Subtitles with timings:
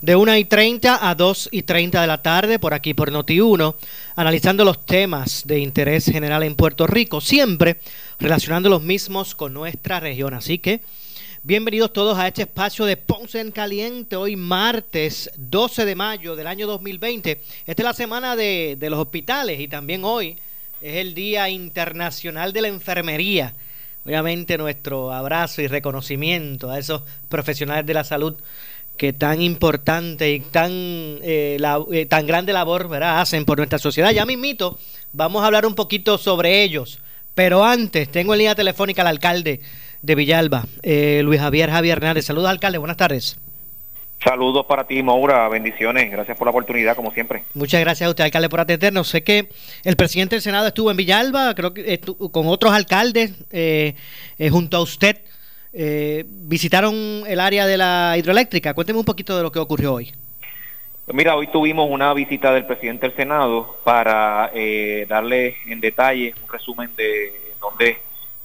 [0.00, 3.76] de 1 y 30 a 2 y 30 de la tarde, por aquí por Noti1,
[4.14, 7.80] analizando los temas de interés general en Puerto Rico, siempre
[8.18, 10.34] relacionando los mismos con nuestra región.
[10.34, 10.80] Así que,
[11.42, 16.46] bienvenidos todos a este espacio de Ponce en Caliente, hoy martes 12 de mayo del
[16.46, 17.40] año 2020.
[17.66, 20.36] Esta es la semana de, de los hospitales y también hoy
[20.82, 23.54] es el Día Internacional de la Enfermería.
[24.04, 28.36] Obviamente nuestro abrazo y reconocimiento a esos profesionales de la salud
[28.96, 33.20] que tan importante y tan, eh, la, eh, tan grande labor ¿verdad?
[33.20, 34.10] hacen por nuestra sociedad.
[34.10, 34.78] Ya mismito,
[35.12, 37.00] vamos a hablar un poquito sobre ellos.
[37.34, 39.60] Pero antes, tengo en línea telefónica al alcalde
[40.02, 42.24] de Villalba, eh, Luis Javier Javier Hernández.
[42.24, 43.36] Saludos, alcalde, buenas tardes.
[44.22, 45.48] Saludos para ti, Maura.
[45.48, 46.10] Bendiciones.
[46.10, 47.44] Gracias por la oportunidad, como siempre.
[47.54, 49.08] Muchas gracias a usted, alcalde, por atendernos.
[49.08, 49.48] Sé que
[49.84, 52.00] el presidente del Senado estuvo en Villalba, creo que
[52.32, 53.94] con otros alcaldes, eh,
[54.38, 55.18] eh, junto a usted.
[55.78, 56.94] Eh, visitaron
[57.26, 58.72] el área de la hidroeléctrica.
[58.72, 60.12] Cuénteme un poquito de lo que ocurrió hoy.
[61.12, 64.50] Mira, hoy tuvimos una visita del presidente del Senado para
[65.06, 67.98] darle en detalle un resumen de dónde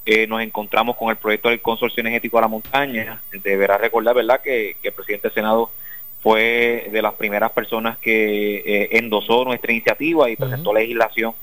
[0.04, 3.22] eh, nos encontramos con el proyecto del Consorcio Energético a la Montaña.
[3.44, 5.72] Deberá recordar, ¿verdad?, que, el presidente del Senado
[6.22, 11.34] fue de las primeras personas que eh, endosó nuestra iniciativa y presentó legislación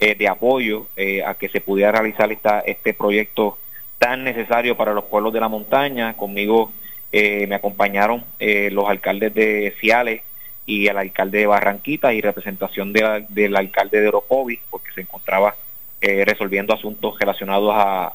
[0.00, 0.86] eh, de apoyo
[1.26, 3.58] a que se pudiera realizar esta, este proyecto
[3.98, 6.16] tan necesario para los pueblos de la montaña.
[6.16, 6.72] Conmigo
[7.12, 10.22] me acompañaron los alcaldes de Ciales
[10.68, 15.56] y el alcalde de Barranquita y representación del alcalde de Orocovis, porque se encontraba
[16.02, 18.12] eh, resolviendo asuntos relacionados a,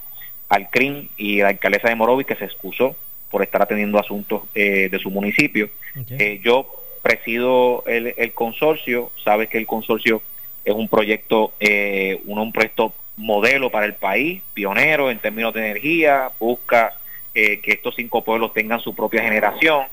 [0.49, 2.95] al CRIM y la alcaldesa de Morovis que se excusó
[3.31, 5.67] por estar atendiendo asuntos eh, de su municipio.
[6.11, 6.65] Eh, yo
[7.01, 10.21] presido el, consorcio, sabes que el consorcio
[10.63, 11.53] es un proyecto,
[12.23, 16.93] un, proyecto modelo para el país, pionero en términos de energía, busca
[17.33, 19.85] que estos cinco pueblos tengan su propia generación.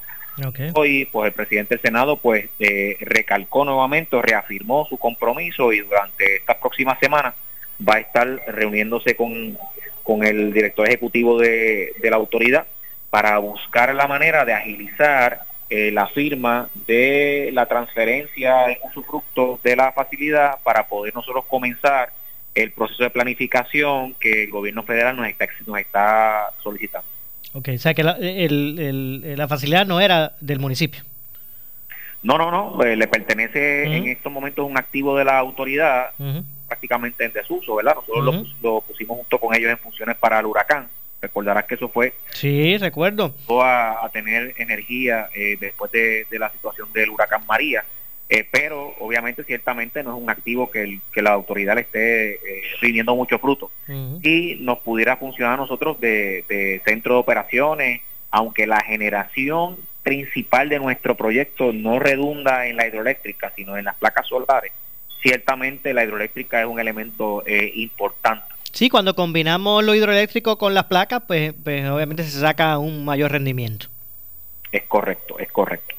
[0.75, 2.51] Hoy, pues el presidente del Senado, pues
[3.01, 7.35] recalcó nuevamente, reafirmó su compromiso y durante estas próximas semanas
[7.87, 9.57] va a estar reuniéndose con,
[10.03, 12.67] con el director ejecutivo de, la autoridad
[13.11, 19.77] para buscar la manera de agilizar eh, la firma de la transferencia en usufructo de
[19.77, 22.11] la facilidad para poder nosotros comenzar
[22.55, 27.09] el proceso de planificación que el gobierno federal nos está, nos está solicitando.
[27.53, 31.03] Ok, o sea que la, el, la facilidad no era del municipio.
[32.23, 36.11] No, no, no, eh, le pertenece en estos momentos un activo de la autoridad
[36.69, 37.97] prácticamente en desuso, ¿verdad?
[37.97, 40.89] Nosotros lo, pusimos junto con ellos en funciones para el huracán.
[41.21, 42.15] Recordarás que eso fue.
[42.31, 43.35] Sí, recuerdo.
[43.63, 47.85] A, a tener energía eh, después de, la situación del huracán María.
[48.31, 52.63] Eh, pero obviamente, ciertamente, no es un activo que, que la autoridad le esté eh,
[52.81, 53.71] rindiendo mucho fruto.
[54.23, 60.69] Y nos pudiera funcionar a nosotros de, de centro de operaciones, aunque la generación principal
[60.69, 64.73] de nuestro proyecto no redunda en la hidroeléctrica, sino en las placas solares
[65.21, 68.45] ciertamente la hidroeléctrica es un elemento eh, importante.
[68.73, 73.33] Sí, cuando combinamos lo hidroeléctrico con las placas, pues, pues obviamente se saca un mayor
[73.33, 73.87] rendimiento.
[74.71, 75.97] Es correcto, es correcto.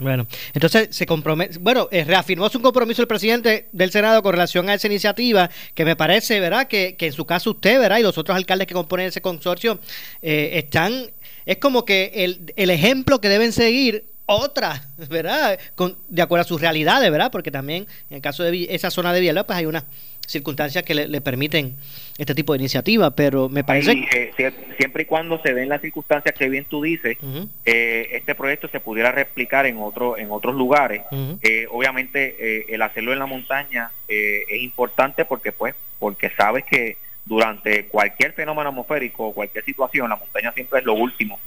[0.00, 4.68] Bueno, entonces se compromete, bueno, eh, reafirmó su compromiso el presidente del Senado con relación
[4.70, 6.68] a esa iniciativa, que me parece, ¿verdad?
[6.68, 7.98] Que, que en su caso usted, ¿verdad?
[7.98, 9.78] Y los otros alcaldes que componen ese consorcio
[10.22, 11.10] eh, están,
[11.44, 15.58] es como que el, el ejemplo que deben seguir otra, ¿verdad?
[15.74, 17.30] Con, de acuerdo a sus realidades, ¿verdad?
[17.30, 19.84] Porque también en el caso de esa zona de Villalba, pues hay unas
[20.26, 21.76] circunstancias que le, permiten
[22.16, 23.92] este tipo de iniciativa, pero me parece...
[23.92, 24.32] Eh,
[24.78, 27.18] siempre y cuando se den las circunstancias que bien tú dices,
[27.64, 31.02] eh, este proyecto se pudiera replicar en, otro, en otros lugares.
[31.42, 37.86] Eh, obviamente el hacerlo en la montaña es importante porque, pues, porque sabes que durante
[37.86, 41.38] cualquier fenómeno atmosférico o cualquier situación, la montaña siempre es lo último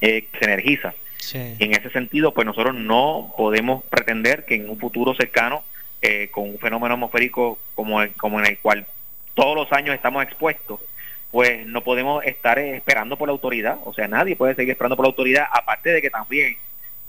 [0.00, 0.94] que se energiza.
[1.32, 5.64] En ese sentido, pues nosotros no podemos pretender que en un futuro cercano,
[6.02, 8.86] eh, con un fenómeno atmosférico como, el, como en el cual
[9.34, 10.80] todos los años estamos expuestos,
[11.30, 15.04] pues no podemos estar esperando por la autoridad, o sea, nadie puede seguir esperando por
[15.04, 16.56] la autoridad, aparte de que también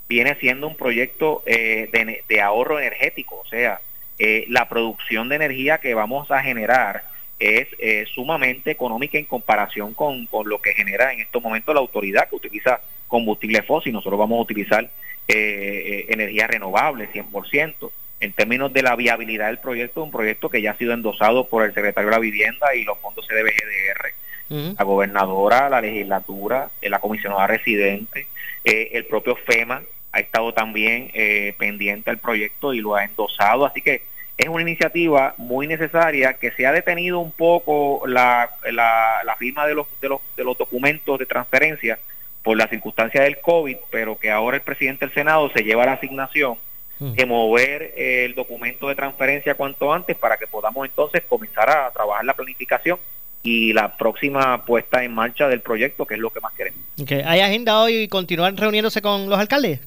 [0.07, 1.89] viene siendo un proyecto eh,
[2.27, 3.81] de, ahorro energético, o sea,
[4.18, 7.03] eh, la producción de energía que vamos a generar
[7.38, 11.81] es eh, sumamente económica en comparación con, con, lo que genera en estos momentos la
[11.81, 13.94] autoridad que utiliza combustible fósil.
[13.94, 14.90] Nosotros vamos a utilizar
[15.28, 17.92] energía renovable 100%.
[18.19, 21.63] En términos de la viabilidad del proyecto, un proyecto que ya ha sido endosado por
[21.63, 27.48] el secretario de la Vivienda y los fondos CDBGDR, la gobernadora, la legislatura, la comisionada
[27.48, 28.28] residente,
[28.63, 29.81] el propio FEMA,
[30.16, 34.04] ha estado también eh, pendiente al proyecto y lo ha endosado, así que
[34.38, 39.75] es una iniciativa muy necesaria que se ha detenido un poco la, la, firma de
[39.75, 42.00] los, de, los, de los documentos de transferencia
[42.45, 45.94] por la circunstancia del COVID, pero que ahora el presidente del Senado se lleva la
[45.94, 46.57] asignación
[47.00, 47.13] mm.
[47.13, 52.24] de mover el documento de transferencia cuanto antes para que podamos entonces comenzar a trabajar
[52.24, 53.00] la planificación
[53.42, 56.80] y la próxima puesta en marcha del proyecto, que es lo que más queremos.
[57.25, 59.80] ¿Hay agenda hoy y continuar reuniéndose con los alcaldes?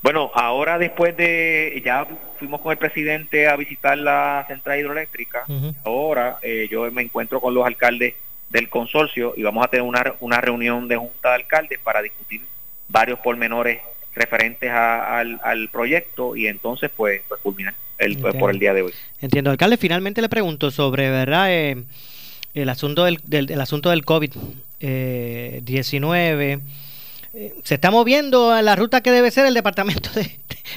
[0.00, 2.06] Bueno, ahora después de, ya
[2.38, 5.44] fuimos con el presidente a visitar la central hidroeléctrica,
[5.84, 8.14] ahora eh, yo me encuentro con los alcaldes
[8.50, 12.42] del consorcio y vamos a tener una, una reunión de junta de alcaldes para discutir
[12.88, 13.80] varios pormenores
[14.14, 18.92] referentes al, proyecto y entonces pues, pues culminar el, pues, por el día de hoy.
[19.20, 21.52] Entiendo, alcalde, finalmente le pregunto sobre, ¿verdad?
[21.52, 21.84] Eh,
[22.54, 24.60] el asunto del, del, asunto del COVID-19.
[24.80, 26.58] Eh,
[27.62, 30.10] se está moviendo a la ruta que debe ser el Departamento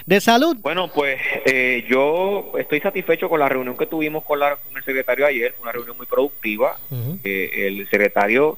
[0.05, 0.57] de, Salud.
[0.59, 4.83] Bueno, pues eh, yo estoy satisfecho con la reunión que tuvimos con, la, con el
[4.83, 6.77] secretario ayer, una reunión muy productiva.
[7.23, 8.57] Eh, el secretario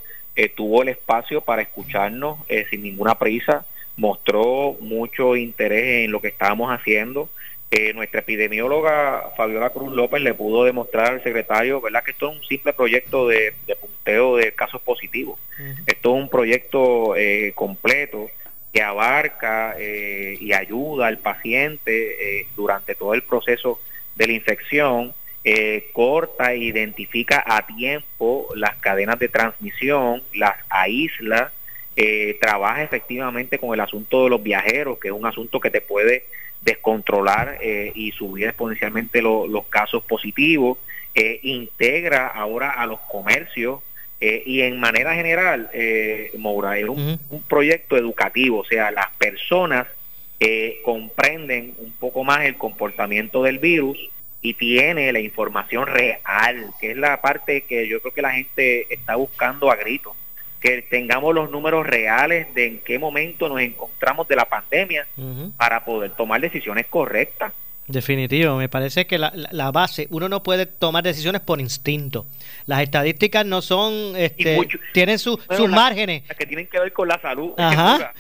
[0.56, 2.40] tuvo el espacio para escucharnos
[2.70, 3.66] sin ninguna prisa,
[3.98, 7.30] mostró mucho interés en lo que estábamos haciendo.
[7.94, 12.44] Nuestra epidemióloga Fabiola Cruz López le pudo demostrar al secretario, ¿verdad?, que esto es un
[12.44, 13.76] simple proyecto de, de
[14.06, 15.40] de casos positivos.
[15.86, 18.30] Esto es un proyecto eh, completo
[18.74, 23.80] que abarca eh, y ayuda al paciente eh, durante todo el proceso
[24.16, 25.14] de la infección,
[25.92, 31.52] corta e identifica a tiempo las cadenas de transmisión, las aísla,
[32.40, 36.26] trabaja efectivamente con el asunto de los viajeros, que es un asunto que te puede
[36.64, 40.78] descontrolar y subir exponencialmente los casos positivos,
[41.14, 43.82] integra ahora a los comercios
[44.26, 47.20] eh, y en manera general, eh, Moura, es un,
[47.50, 49.86] proyecto educativo, o sea, las personas
[50.40, 53.98] eh, comprenden un poco más el comportamiento del virus
[54.42, 58.94] y tiene la información real, que es la parte que yo creo que la gente
[58.94, 60.16] está buscando a grito,
[60.64, 65.06] que tengamos los números reales de en qué momento nos encontramos de la pandemia
[65.58, 67.52] para poder tomar decisiones correctas.
[67.86, 72.26] Definitivo, me parece que la, la, base, uno no puede tomar decisiones por instinto.
[72.66, 74.58] Las estadísticas no son, este,
[74.94, 75.38] tienen sus
[75.68, 76.24] márgenes.
[76.30, 77.52] Las que tienen que ver con la salud,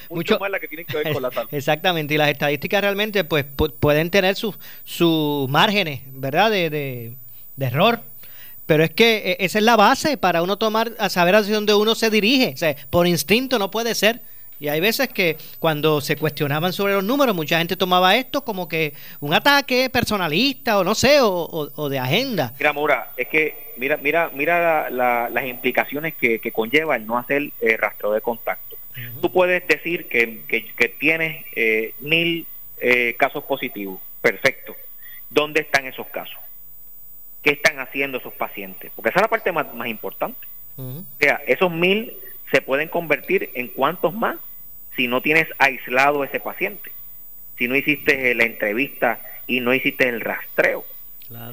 [0.09, 1.47] mucho, más las que tienen que ver con la salud.
[1.53, 3.45] Exactamente, y las estadísticas realmente pues
[3.79, 6.51] pueden tener sus sus márgenes, ¿verdad?
[6.51, 7.13] De, de,
[7.55, 8.01] de, error.
[8.65, 11.73] Pero es que e, esa es la base para uno tomar, a saber hacia dónde
[11.73, 12.51] uno se dirige.
[12.53, 14.21] O sea, por instinto no puede ser.
[14.59, 18.69] Y hay veces que cuando se cuestionaban sobre los números, mucha gente tomaba esto como
[18.69, 22.53] que un ataque personalista o no sé, o, de agenda.
[22.57, 27.75] Mira, Mora, es que mira, mira, mira las implicaciones que, conlleva el no hacer eh,
[27.75, 28.77] rastreo de contacto.
[29.21, 32.47] Tú puedes decir que, que, tienes eh, mil
[32.79, 33.99] eh, casos positivos.
[34.21, 34.75] Perfecto.
[35.29, 36.37] ¿Dónde están esos casos?
[37.43, 38.91] ¿Qué están haciendo esos pacientes?
[38.95, 40.47] Porque esa es la parte más, más importante.
[40.77, 42.13] O sea, esos mil
[42.51, 44.37] se pueden convertir en cuántos más
[44.95, 46.91] si no tienes aislado ese paciente,
[47.57, 50.85] si no hiciste la entrevista y no hiciste el rastreo.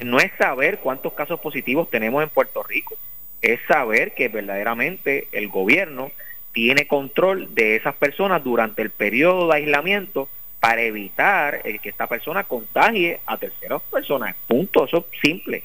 [0.03, 2.95] No es saber cuántos casos positivos tenemos en Puerto Rico,
[3.41, 6.11] es saber que verdaderamente el gobierno
[6.53, 10.29] tiene control de esas personas durante el periodo de aislamiento
[10.59, 14.35] para evitar el que esta persona contagie a terceras personas.
[14.47, 15.63] Punto, eso es simple.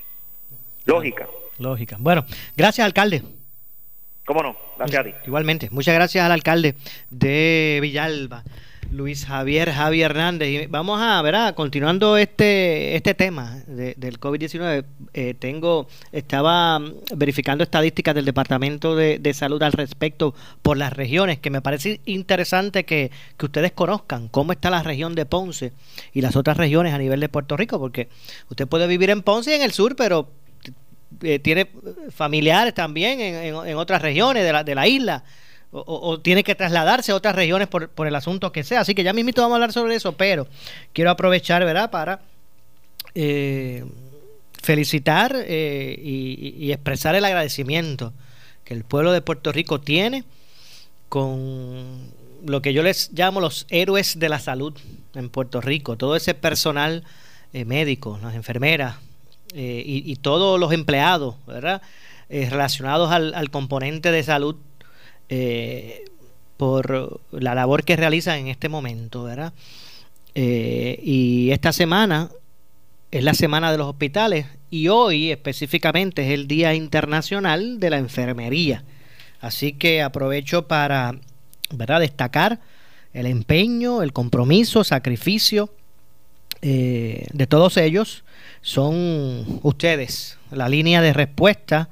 [0.86, 1.28] Lógica.
[1.58, 1.96] Lógica.
[1.98, 2.24] Bueno,
[2.56, 3.22] gracias alcalde.
[4.24, 4.56] ¿Cómo no?
[4.78, 5.14] Gracias a ti.
[5.26, 5.68] Igualmente.
[5.70, 6.74] Muchas gracias al alcalde
[7.10, 8.42] de Villalba,
[8.90, 10.48] Luis Javier Javi Hernández.
[10.48, 16.80] Y vamos a, ver, continuando este, este tema del COVID-19, eh, tengo, estaba
[17.14, 22.84] verificando estadísticas del Departamento de, Salud al respecto por las regiones, que me parece interesante
[22.84, 25.72] que, que ustedes conozcan cómo está la región de Ponce
[26.12, 28.08] y las otras regiones a nivel de Puerto Rico, porque
[28.50, 30.28] usted puede vivir en Ponce y en el sur, pero
[31.22, 31.70] eh, tiene
[32.10, 35.24] familiares también en, en, otras regiones de la, de la isla.
[35.72, 38.80] O, tiene que trasladarse a otras regiones por, por, el asunto que sea.
[38.80, 40.46] Así que ya mismito vamos a hablar sobre eso, pero
[40.92, 42.20] quiero aprovechar, ¿verdad?, para
[43.18, 43.84] eh,
[44.62, 48.12] felicitar eh, y, expresar el agradecimiento
[48.64, 50.24] que el pueblo de Puerto Rico tiene
[51.08, 52.12] con
[52.44, 54.74] lo que yo les llamo los héroes de la salud
[55.14, 57.04] en Puerto Rico, todo ese personal
[57.52, 58.96] eh, médico, las enfermeras
[59.56, 61.82] eh, y, todos los empleados, ¿verdad?
[62.28, 64.56] relacionados al, componente de salud
[66.56, 69.52] por la labor que realizan en este momento, ¿verdad?
[70.34, 72.30] y esta semana
[73.10, 77.98] es la semana de los hospitales y hoy específicamente es el Día Internacional de la
[77.98, 78.84] Enfermería.
[79.40, 81.18] Así que aprovecho para
[81.70, 82.00] ¿verdad?
[82.00, 82.60] destacar
[83.12, 85.70] el empeño, el compromiso, sacrificio
[86.62, 88.24] eh, de todos ellos.
[88.66, 91.88] Son ustedes, la línea de respuesta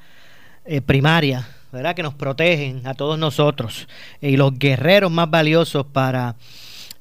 [0.64, 1.94] eh, primaria, ¿verdad?
[1.94, 3.86] que nos protegen a todos nosotros
[4.20, 6.34] y los guerreros más valiosos para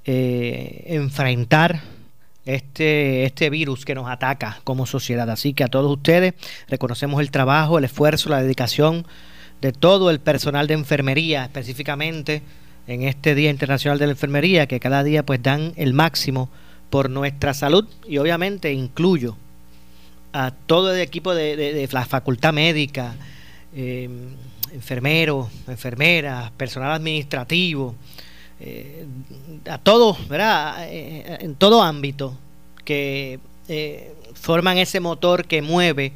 [0.06, 1.82] eh, enfrentar
[2.46, 5.28] este, este virus que nos ataca como sociedad.
[5.28, 6.36] Así que a todos ustedes
[6.68, 9.08] reconocemos el trabajo, el esfuerzo, la dedicación
[9.60, 12.44] de todo el personal de enfermería, específicamente
[12.86, 16.52] en este Día Internacional de la Enfermería, que cada día pues dan el máximo
[16.92, 19.36] por nuestra salud y obviamente incluyo
[20.34, 23.16] a todo el equipo de, la facultad médica,
[23.76, 24.10] eh,
[24.74, 27.96] enfermeros, enfermeras, personal administrativo,
[28.60, 29.06] eh,
[29.70, 30.88] a todos, ¿verdad?
[30.90, 32.38] Eh, en todo ámbito
[32.84, 33.40] que
[34.34, 36.12] forman ese motor que mueve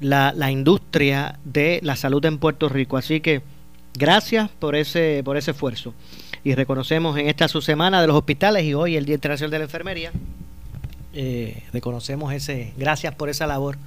[0.00, 2.96] la, la, industria de la salud en Puerto Rico.
[2.96, 3.40] Así que
[3.94, 5.94] gracias por ese, por ese esfuerzo.
[6.44, 9.58] Y reconocemos en esta su semana de los hospitales y hoy el Día Internacional de
[9.58, 10.12] la Enfermería,
[11.72, 13.78] reconocemos ese, gracias por esa labor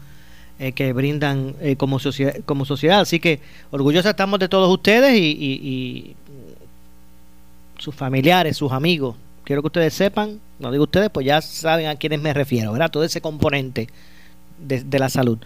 [0.75, 3.01] que brindan como, sociedad, como sociedad.
[3.01, 3.39] Así que
[3.71, 6.15] orgullosos estamos de todos ustedes y
[7.81, 9.15] sus familiares, sus amigos.
[9.43, 12.91] Quiero que ustedes sepan, no digo ustedes, pues ya saben a quiénes me refiero, ¿verdad?
[12.91, 13.87] Todo ese componente
[14.59, 15.39] de, la salud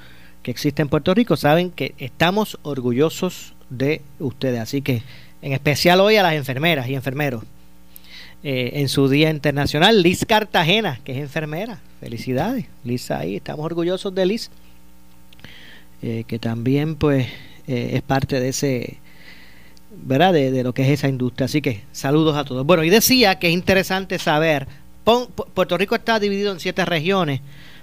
[0.43, 4.59] que existe en Puerto Rico, saben que estamos orgullosos de ustedes.
[4.59, 5.01] Así que,
[5.41, 7.43] en especial hoy a las enfermeras y enfermeros.
[8.47, 11.79] Eh, en su Día Internacional, Liz Cartagena, que es enfermera.
[11.99, 14.51] Felicidades, Liz ahí, estamos orgullosos de Liz,
[16.03, 17.25] eh, que también pues
[17.65, 18.99] eh, es parte de ese
[19.89, 20.31] ¿verdad?
[20.31, 21.45] De, lo que es esa industria.
[21.45, 22.63] Así que saludos a todos.
[22.67, 24.67] Bueno, y decía que es interesante saber,
[25.03, 27.41] Puerto Rico está dividido en siete regiones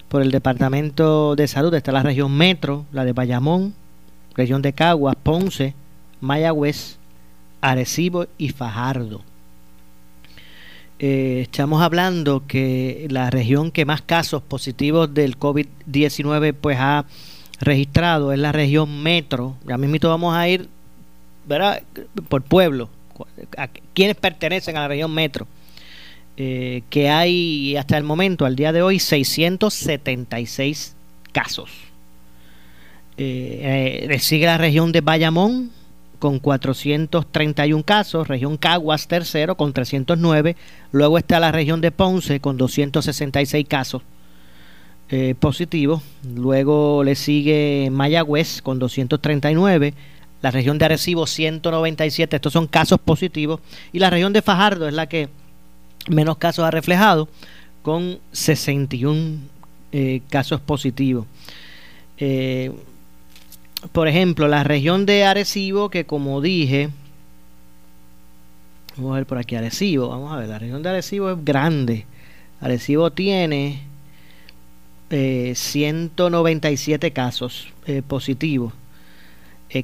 [0.08, 1.74] por el Departamento de Salud.
[1.74, 3.74] Está la región Metro, la de Bayamón,
[4.36, 5.74] región de Caguas, Ponce,
[6.20, 6.98] Mayagüez,
[7.60, 9.22] Arecibo y Fajardo.
[11.04, 17.06] Eh, estamos hablando que la región que más casos positivos del COVID-19 pues ha
[17.60, 19.56] registrado es la región Metro.
[19.66, 20.68] Ya mismo vamos a ir
[21.44, 21.82] ¿verdad?
[22.28, 22.88] por pueblo,
[23.58, 25.48] a quienes pertenecen a la región metro,
[26.36, 30.94] eh, que hay hasta el momento, al día de hoy, 676
[31.32, 31.70] casos.
[33.16, 35.72] Eh, eh, sigue la región de Bayamón
[36.22, 40.54] con 431 casos, región Caguas tercero con 309,
[40.92, 44.02] luego está la región de Ponce con 266 casos
[45.08, 46.00] eh, positivos,
[46.36, 49.94] luego le sigue Mayagüez con 239,
[50.42, 53.58] la región de Arecibo 197, estos son casos positivos,
[53.92, 55.28] y la región de Fajardo es la que
[56.08, 57.28] menos casos ha reflejado,
[57.82, 59.38] con 61
[59.90, 61.26] eh, casos positivos.
[62.18, 62.70] Eh,
[63.90, 66.90] por ejemplo, la región de Arecibo, que como dije,
[68.96, 72.06] vamos a ver por aquí Arecibo, vamos a ver, la región de Arecibo es grande.
[72.60, 73.82] Arecibo tiene
[75.10, 77.68] 197 eh, casos
[78.06, 78.72] positivos.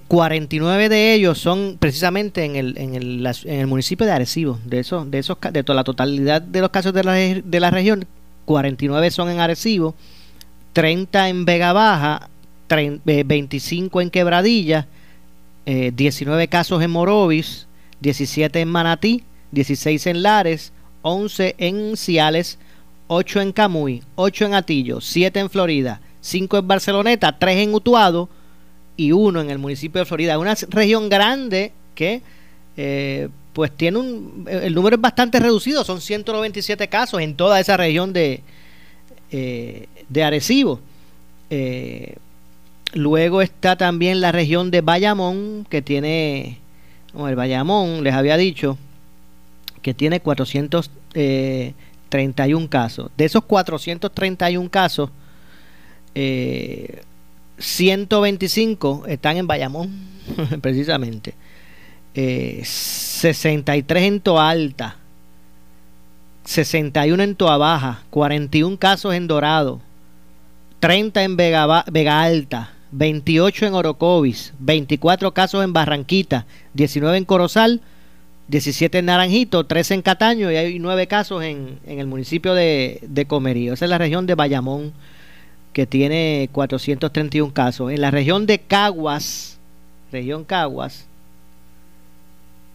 [0.07, 4.59] 49 eh, de ellos son precisamente en el, en el, en el municipio de Arecibo.
[4.65, 7.71] De esos, de esos de toda la totalidad de los casos de la, de la
[7.71, 8.07] región,
[8.45, 9.95] 49 son en Arecibo,
[10.75, 12.29] 30 en Vega Baja,
[12.69, 14.87] 25 eh, en Quebradilla,
[15.67, 17.67] 19 eh, casos en Morovis,
[18.01, 20.73] 17 en Manatí, 16 en Lares,
[21.03, 22.59] 11 en Ciales,
[23.09, 28.29] 8 en Camuy, 8 en Atillo, 7 en Florida, 5 en Barceloneta, 3 en Utuado,
[28.99, 30.39] y uno en el municipio de Florida.
[30.39, 32.21] Una región grande que
[32.77, 34.47] eh, pues tiene un...
[34.51, 38.43] El número es bastante reducido, son 197 casos en toda esa región de,
[39.31, 40.81] eh, de Arecibo.
[41.49, 42.17] Eh,
[42.93, 46.59] luego está también la región de Bayamón, que tiene...
[47.13, 48.79] Como el Bayamón, les había dicho,
[49.83, 53.11] que tiene 431 casos.
[53.17, 55.11] De esos 431 casos,
[56.15, 57.03] eh,
[57.59, 59.91] 125 están en Bayamón,
[60.61, 61.35] precisamente.
[62.15, 64.97] 63 eh, en Toa Alta,
[66.45, 69.81] 61 en Toa Baja, 41 casos en Dorado,
[70.81, 77.81] 30 en Vega, Vega Alta, 28 en Orocovis, 24 casos en Barranquita, 19 en Corozal,
[78.49, 83.27] 17 en Naranjito, 13 en Cataño y hay 9 casos en, el municipio de, de,
[83.27, 83.75] Comerío.
[83.75, 84.93] Esa es la región de Bayamón,
[85.75, 87.93] que tiene 431 casos.
[87.93, 89.59] En la región de Caguas,
[90.11, 91.07] región Caguas,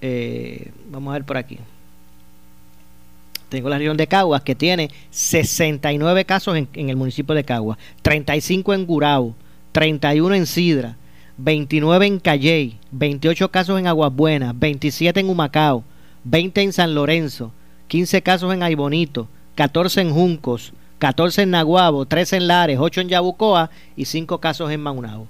[0.02, 1.58] eh, vamos a ver por aquí.
[3.50, 7.80] Tengo la región de Caguas que tiene 69 casos en, en el municipio de Caguas,
[8.04, 9.36] 35 en Gurao,
[9.74, 10.96] 31 en Sidra,
[11.38, 15.84] 29 en Calley, 28 casos en Aguas Buenas, 27 en Humacao,
[16.24, 17.52] 20 en San Lorenzo,
[17.88, 23.10] 15 casos en Aibonito, 14 en Juncos, 14 en Naguabo, 13 en Lares, 8 en
[23.10, 25.28] Yabucoa y 5 casos en Maunao.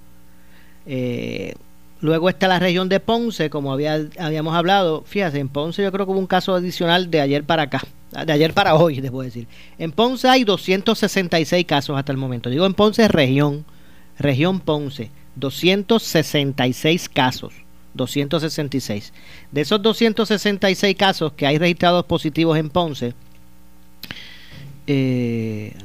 [0.86, 1.56] Eh,
[2.02, 5.04] luego está la región de Ponce, como había, habíamos hablado.
[5.06, 7.82] Fíjate, en Ponce yo creo que hubo un caso adicional de ayer para acá,
[8.26, 9.48] de ayer para hoy, debo decir.
[9.78, 12.50] En Ponce hay 266 casos hasta el momento.
[12.50, 13.66] Digo en Ponce región,
[14.24, 17.54] región Ponce 266 casos.
[17.94, 19.14] 266.
[19.52, 23.14] De esos 266 casos que hay registrados positivos en Ponce,
[24.88, 25.76] eh,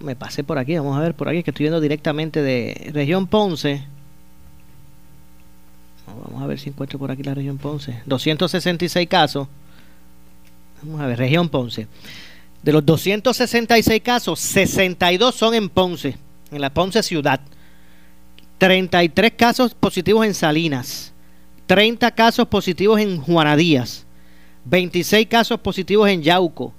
[0.00, 3.26] me pasé por aquí, vamos a ver por aquí que estoy viendo directamente de región
[3.26, 3.84] Ponce.
[6.06, 8.00] Vamos a ver si encuentro por aquí la región Ponce.
[8.06, 9.48] 266 casos.
[10.82, 11.86] Vamos a ver, región Ponce.
[12.62, 16.16] De los 266 casos, 62 son en Ponce,
[16.50, 17.40] en la Ponce ciudad.
[18.60, 21.14] 33 casos positivos en Salinas,
[21.66, 24.04] 30 casos positivos en Juanadías,
[24.66, 26.74] 26 casos positivos en Yauco,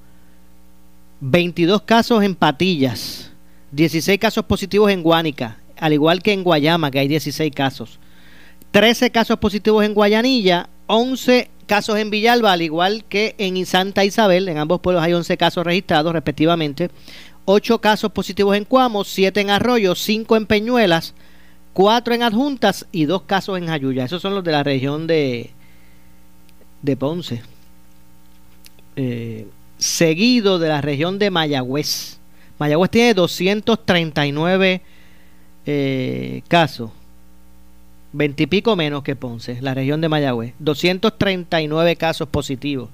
[1.22, 3.32] 22 casos en Patillas,
[3.72, 7.98] 16 casos positivos en Guánica, al igual que en Guayama, que hay 16 casos,
[8.70, 14.48] 13 casos positivos en Guayanilla, 11 casos en Villalba, al igual que en Santa Isabel,
[14.50, 16.92] en ambos pueblos hay 11 casos registrados respectivamente,
[17.46, 21.16] 8 casos positivos en Cuamo, 7 en Arroyo, 5 en Peñuelas,
[21.74, 24.06] cuatro en adjuntas y dos casos en Jayuya.
[24.06, 25.52] Esos son los de la región de,
[26.82, 27.42] de Ponce.
[28.96, 29.48] Eh,
[29.78, 32.20] seguido de la región de Mayagüez.
[32.60, 34.82] Mayagüez tiene 239
[35.66, 36.92] eh, casos.
[38.14, 40.54] Veintipico menos que Ponce, la región de Mayagüez.
[40.60, 42.90] 239 casos positivos.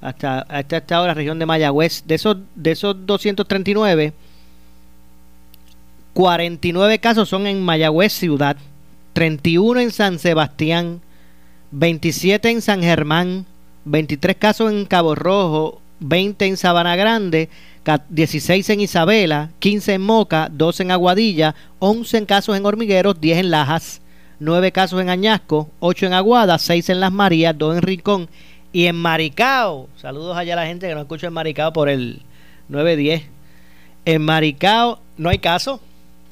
[0.00, 2.04] Hasta, hasta hora, la región de Mayagüez.
[2.06, 4.12] De esos, de esos 239,
[6.20, 8.58] 49 casos son en Mayagüez ciudad,
[9.14, 11.00] 31 en San Sebastián,
[11.70, 13.46] 27 en San Germán,
[13.86, 17.48] 23 casos en Cabo Rojo, 20 en Sabana Grande,
[18.10, 23.38] 16 en Isabela, 15 en Moca, 12 en Aguadilla, 11 en casos en Hormigueros, 10
[23.38, 24.02] en Lajas,
[24.40, 28.28] 9 casos en Añasco, 8 en Aguada, 6 en Las Marías, 2 en Rincón
[28.74, 29.88] y en Maricao.
[29.96, 32.20] Saludos allá a la gente que no escucha en Maricao por el
[32.68, 33.22] 910.
[34.04, 35.80] En Maricao no hay caso,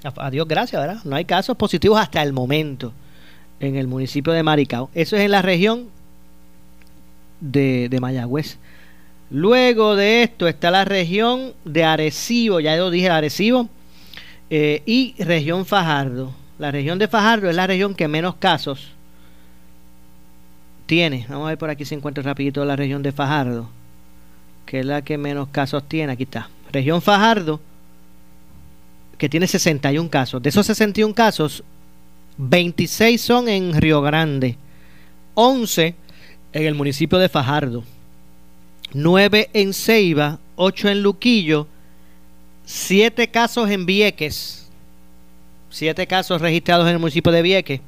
[0.02, 1.02] a Dios gracias, ¿verdad?
[1.04, 2.92] No hay casos positivos hasta el momento
[3.60, 4.90] en el municipio de Maricao.
[4.94, 5.88] Eso es en la región
[7.40, 8.58] de, de Mayagüez.
[9.30, 13.68] Luego de esto está la región de Arecibo, ya yo dije Arecibo,
[14.50, 16.32] eh, y región Fajardo.
[16.58, 18.92] La región de Fajardo es la región que menos casos
[20.86, 21.26] tiene.
[21.28, 23.68] Vamos a ver por aquí si encuentro rapidito la región de Fajardo,
[24.64, 26.12] que es la que menos casos tiene.
[26.12, 26.48] Aquí está.
[26.72, 27.60] Región Fajardo
[29.18, 30.40] que tiene 61 casos.
[30.40, 31.64] De esos 61 casos,
[32.38, 34.56] 26 son en Río Grande,
[35.34, 35.94] 11
[36.52, 37.84] en el municipio de Fajardo,
[38.92, 41.66] 9 en Ceiba, 8 en Luquillo,
[42.64, 44.68] 7 casos en Vieques,
[45.70, 47.80] 7 casos registrados en el municipio de Vieques,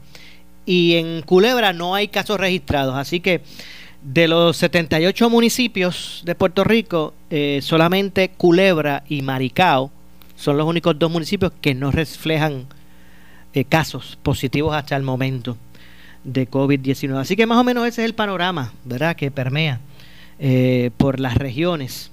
[0.66, 2.96] y en Culebra no hay casos registrados.
[2.96, 3.40] Así que
[4.02, 9.90] de los 78 municipios de Puerto Rico, eh, solamente Culebra y Maricao
[10.40, 12.64] son los únicos dos municipios que no reflejan
[13.52, 15.58] eh, casos positivos hasta el momento
[16.24, 17.18] de COVID-19.
[17.18, 19.80] Así que más o menos ese es el panorama, ¿verdad?, que permea
[20.38, 22.10] eh, por las regiones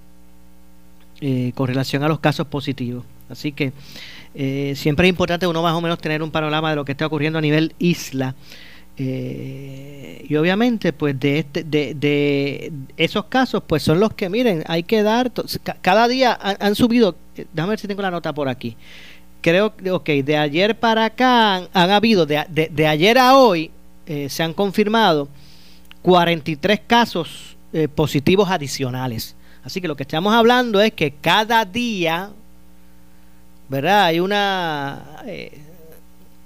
[1.21, 3.05] eh, con relación a los casos positivos.
[3.29, 3.71] Así que
[4.75, 7.39] siempre es importante uno más o menos tener un panorama de lo que está ocurriendo
[7.39, 8.35] a nivel isla.
[8.97, 14.83] y obviamente, pues de, este, de, de, esos casos, pues son los que, miren, hay
[14.83, 15.31] que dar,
[15.81, 17.15] cada día han subido
[17.53, 18.75] déjame ver si tengo la nota por aquí.
[19.41, 23.71] Creo ok, de ayer para acá han, habido, de, ayer a hoy,
[24.05, 25.27] eh, se han confirmado
[26.01, 29.35] 43 casos eh, positivos adicionales.
[29.63, 32.31] Así que lo que estamos hablando es que cada día,
[33.69, 34.05] ¿verdad?
[34.05, 35.21] Hay una...
[35.25, 35.61] Eh,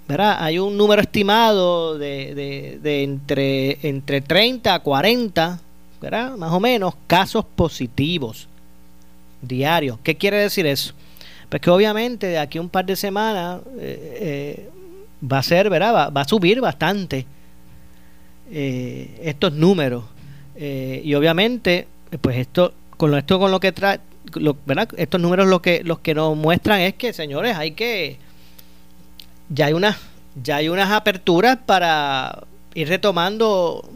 [0.07, 0.37] ¿verdad?
[0.43, 5.59] Hay un número estimado de, de, de, entre, entre 30 a 40,
[6.01, 6.35] ¿verdad?
[6.35, 8.49] Más o menos, casos positivos
[9.41, 9.99] diario.
[10.03, 10.93] ¿Qué quiere decir eso?
[11.49, 14.69] Pues que obviamente de aquí a un par de semanas eh,
[15.21, 16.11] va a ser, ¿verdad?
[16.15, 17.25] Va, a subir bastante
[18.49, 20.03] estos números.
[20.57, 21.87] y obviamente,
[22.19, 23.99] pues esto, con esto con lo que trae,
[24.65, 24.89] ¿verdad?
[24.97, 28.17] Estos números lo que, los que nos muestran es que, señores, hay que,
[29.49, 29.97] ya hay unas,
[30.41, 33.87] ya hay unas aperturas para ir retomando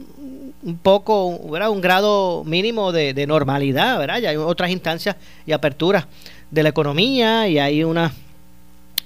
[0.66, 4.20] un poco, un grado mínimo de, normalidad, ¿verdad?
[4.20, 6.08] Ya hay otras instancias y aperturas
[6.50, 8.14] de la economía y hay unas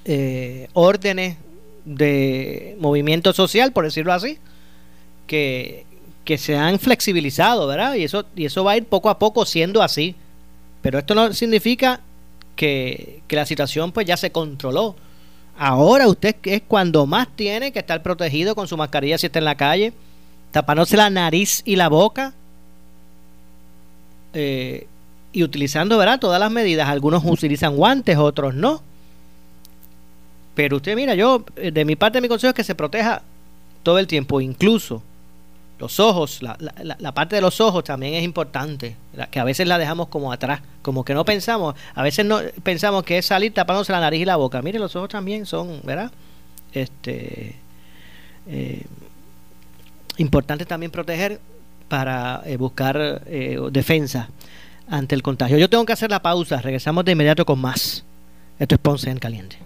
[0.05, 1.35] eh, órdenes
[1.83, 4.37] de movimiento social, por decirlo así,
[5.27, 5.85] que,
[6.23, 7.95] que se han flexibilizado, ¿verdad?
[7.95, 10.15] Y eso, y eso va a ir poco a poco siendo así.
[10.81, 11.99] Pero esto no significa
[12.55, 14.95] que, que la situación pues ya se controló.
[15.57, 19.45] Ahora usted es cuando más tiene que estar protegido con su mascarilla si está en
[19.45, 19.91] la calle
[20.51, 22.33] tapándose la nariz y la boca
[24.33, 24.87] eh,
[25.31, 26.19] y utilizando ¿verdad?
[26.19, 26.89] todas las medidas.
[26.89, 28.81] Algunos utilizan guantes, otros no.
[30.55, 33.21] Pero usted mira, yo eh, de mi parte mi consejo es que se proteja
[33.83, 35.01] todo el tiempo, incluso
[35.79, 38.97] los ojos, la, la, parte de los ojos también es importante,
[39.31, 43.03] que a veces la dejamos como atrás, como que no pensamos, a veces no pensamos
[43.03, 44.61] que es salir tapándose la nariz y la boca.
[44.61, 46.11] Mire, los ojos también son, ¿verdad?
[46.73, 47.55] Este,
[48.47, 48.83] eh,
[50.19, 51.39] Importante también proteger
[51.87, 54.27] para eh, buscar eh, defensa
[54.89, 55.57] ante el contagio.
[55.57, 58.03] Yo tengo que hacer la pausa, regresamos de inmediato con más.
[58.59, 59.57] Esto es Ponce en Caliente.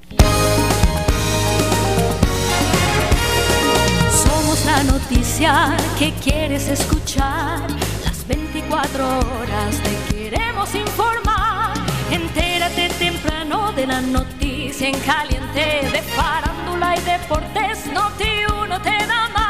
[4.12, 7.68] Somos la noticia que quieres escuchar.
[8.06, 11.74] Las 24 horas te queremos informar.
[12.12, 17.92] Entérate temprano de la noticia en caliente de farándula y deportes.
[17.92, 18.30] Noti
[18.62, 19.43] uno te da más.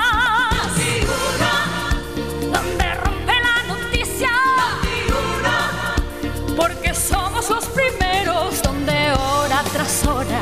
[6.55, 10.41] Porque somos los primeros donde hora tras hora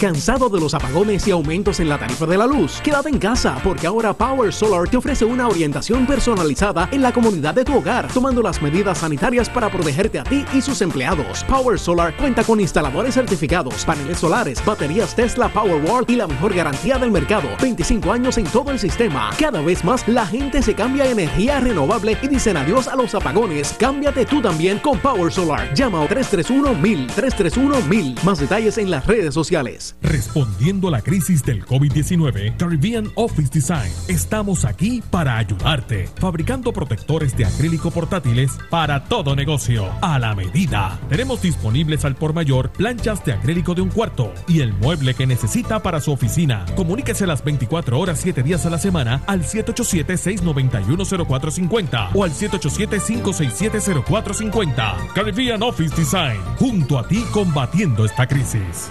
[0.00, 2.80] ¿Cansado de los apagones y aumentos en la tarifa de la luz?
[2.82, 7.54] Quédate en casa porque ahora Power Solar te ofrece una orientación personalizada en la comunidad
[7.54, 11.44] de tu hogar, tomando las medidas sanitarias para protegerte a ti y sus empleados.
[11.44, 16.98] Power Solar cuenta con instaladores certificados, paneles solares, baterías Tesla Powerwall y la mejor garantía
[16.98, 17.48] del mercado.
[17.62, 19.30] 25 años en todo el sistema.
[19.38, 23.14] Cada vez más la gente se cambia a energía renovable y dicen adiós a los
[23.14, 23.74] apagones.
[23.78, 25.72] Cámbiate tú también con Power Solar.
[25.72, 28.16] Llama a 331 1000 331 1000.
[28.24, 29.83] Más detalles en las redes sociales.
[30.02, 37.36] Respondiendo a la crisis del COVID-19, Caribbean Office Design estamos aquí para ayudarte, fabricando protectores
[37.36, 40.98] de acrílico portátiles para todo negocio, a la medida.
[41.08, 45.26] Tenemos disponibles al por mayor planchas de acrílico de un cuarto y el mueble que
[45.26, 46.64] necesita para su oficina.
[46.76, 55.12] Comuníquese las 24 horas 7 días a la semana al 787-691-0450 o al 787-567-0450.
[55.14, 58.90] Caribbean Office Design, junto a ti combatiendo esta crisis.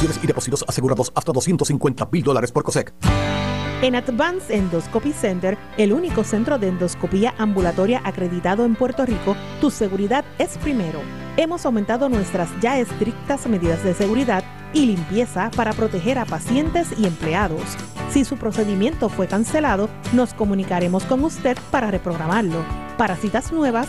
[0.00, 2.94] Acciones y depósitos asegurados hasta 250 mil dólares por COSEC.
[3.82, 9.70] En Advanced Endoscopy Center, el único centro de endoscopía ambulatoria acreditado en Puerto Rico, tu
[9.70, 11.02] seguridad es primero.
[11.36, 17.04] Hemos aumentado nuestras ya estrictas medidas de seguridad y limpieza para proteger a pacientes y
[17.04, 17.60] empleados.
[18.08, 22.64] Si su procedimiento fue cancelado, nos comunicaremos con usted para reprogramarlo.
[22.96, 23.88] Para citas nuevas,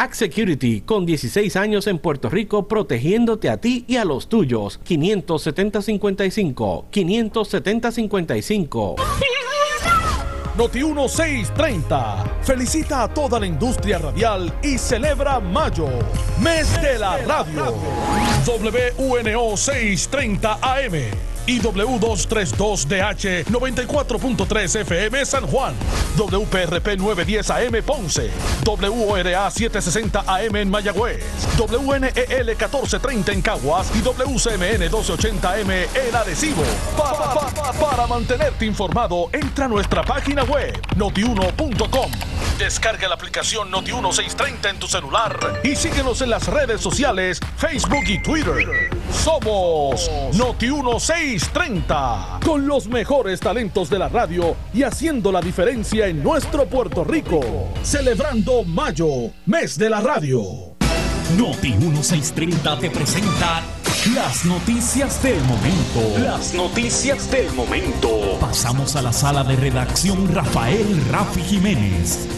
[0.00, 4.80] Act Security, con 16 años en Puerto Rico, protegiéndote a ti y a los tuyos.
[4.88, 6.84] 570-55.
[6.90, 8.94] 570-55.
[10.56, 15.90] Noti 1630 felicita a toda la industria radial y celebra Mayo,
[16.40, 17.74] mes de la radio.
[18.46, 20.94] WNO 630 AM
[21.50, 25.74] y W232DH 94.3 FM San Juan,
[26.16, 28.30] WPRP 910 AM Ponce,
[28.64, 31.24] WORA 760 AM en Mayagüez,
[31.58, 36.62] WNEL 1430 en Caguas y WCMN 1280 AM en Arecibo.
[37.80, 42.12] para mantenerte informado, entra a nuestra página web notiuno.com.
[42.60, 48.22] Descarga la aplicación Noti1630 en tu celular y síguenos en las redes sociales, Facebook y
[48.22, 48.90] Twitter.
[49.10, 51.39] Somos Noti1630,
[52.44, 57.40] con los mejores talentos de la radio y haciendo la diferencia en nuestro Puerto Rico.
[57.82, 60.40] Celebrando Mayo, mes de la radio.
[61.38, 63.62] Noti 1630 te presenta
[64.14, 66.18] las noticias del momento.
[66.22, 68.38] Las noticias del momento.
[68.40, 72.28] Pasamos a la sala de redacción Rafael Rafi Jiménez.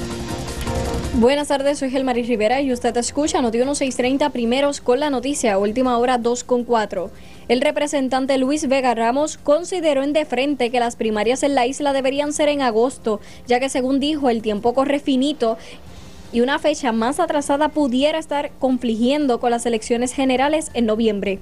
[1.14, 5.98] Buenas tardes, soy Gelmaris Rivera y usted escucha Noti 1630 primeros con la noticia, última
[5.98, 7.10] hora 2 con 4.
[7.52, 11.92] El representante Luis Vega Ramos consideró en de frente que las primarias en la isla
[11.92, 15.58] deberían ser en agosto, ya que según dijo el tiempo corre finito
[16.32, 21.40] y una fecha más atrasada pudiera estar confligiendo con las elecciones generales en noviembre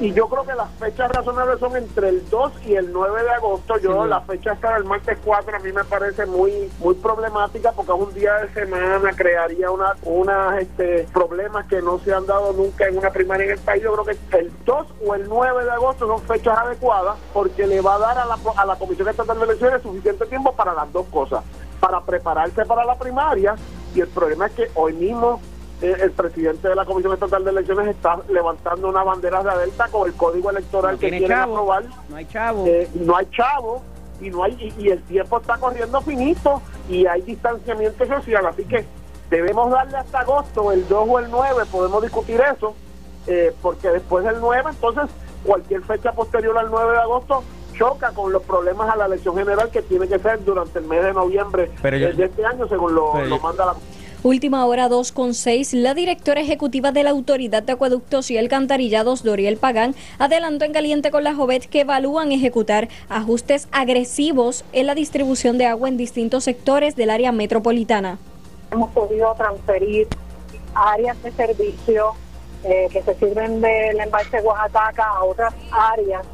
[0.00, 3.30] y yo creo que las fechas razonables son entre el 2 y el 9 de
[3.30, 3.78] agosto.
[3.78, 7.92] Yo la fecha hasta el martes 4 a mí me parece muy muy problemática porque
[7.92, 12.52] es un día de semana, crearía una, unas este, problemas que no se han dado
[12.52, 13.82] nunca en una primaria en el país.
[13.82, 17.80] Yo creo que el 2 o el 9 de agosto son fechas adecuadas porque le
[17.80, 20.92] va a dar a la, a la Comisión Estatal de Elecciones suficiente tiempo para las
[20.92, 21.42] dos cosas,
[21.80, 23.56] para prepararse para la primaria
[23.94, 25.40] y el problema es que hoy mismo
[25.82, 29.88] eh, el presidente de la Comisión Estatal de Elecciones está levantando una bandera de alerta
[29.88, 31.84] con el código electoral que quiere aprobar.
[32.08, 32.66] No hay chavo.
[32.66, 33.82] Eh, no hay chavo
[34.20, 38.86] y no hay y, el tiempo está corriendo finito y hay distanciamiento social, así que
[39.28, 42.74] debemos darle hasta agosto, el 2 o el 9, podemos discutir eso,
[43.26, 47.42] eh, porque después del 9, entonces cualquier fecha posterior al 9 de agosto
[47.74, 51.04] choca con los problemas a la elección general que tiene que ser durante el mes
[51.04, 53.74] de noviembre de este año, según lo, lo manda la
[54.26, 59.22] Última hora 2 con 6, la directora ejecutiva de la Autoridad de Acueductos y Alcantarillados,
[59.22, 64.96] Doriel Pagán, adelantó en caliente con la Jovet que evalúan ejecutar ajustes agresivos en la
[64.96, 68.18] distribución de agua en distintos sectores del área metropolitana.
[68.72, 70.08] Hemos podido transferir
[70.74, 72.14] áreas de servicio
[72.64, 76.26] eh, que se sirven del embalse Oaxaca a otras áreas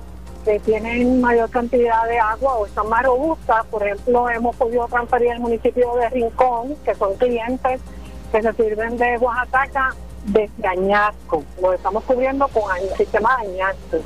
[0.45, 3.65] que tienen mayor cantidad de agua o están más robustas.
[3.67, 7.81] Por ejemplo, hemos podido transferir el municipio de Rincón, que son clientes
[8.31, 9.95] que se sirven de Oaxaca
[10.27, 11.45] desde Añasco.
[11.61, 13.99] Lo estamos cubriendo con el sistema de Añasco.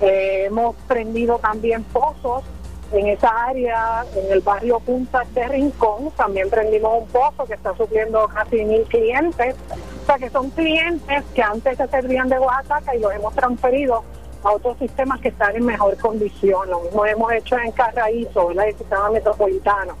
[0.00, 2.44] Eh, hemos prendido también pozos
[2.92, 7.74] en esa área, en el barrio Punta de Rincón, también prendimos un pozo que está
[7.74, 9.54] supliendo casi mil clientes.
[10.02, 14.04] O sea que son clientes que antes se servían de Oaxaca y los hemos transferido
[14.42, 16.68] a otros sistemas que están en mejor condición.
[16.68, 19.96] Lo mismo hemos hecho en Carraízo, el sistema metropolitano.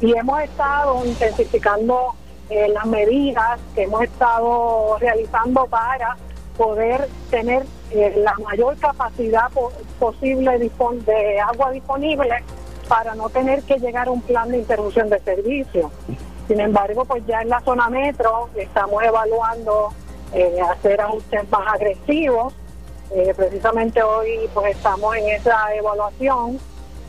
[0.00, 2.14] Y hemos estado intensificando
[2.50, 6.16] eh, las medidas que hemos estado realizando para
[6.56, 9.50] poder tener eh, la mayor capacidad
[9.98, 12.42] posible de agua disponible
[12.88, 15.90] para no tener que llegar a un plan de interrupción de servicio.
[16.46, 19.92] Sin embargo, pues ya en la zona metro estamos evaluando
[20.32, 22.54] eh, hacer ajustes más agresivos
[23.12, 26.58] eh, precisamente hoy pues estamos en esa evaluación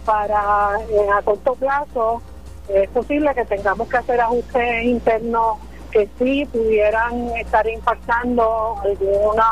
[0.05, 2.21] para eh, a corto plazo
[2.69, 5.57] es posible que tengamos que hacer ajustes internos
[5.91, 9.45] que sí pudieran estar impactando algunos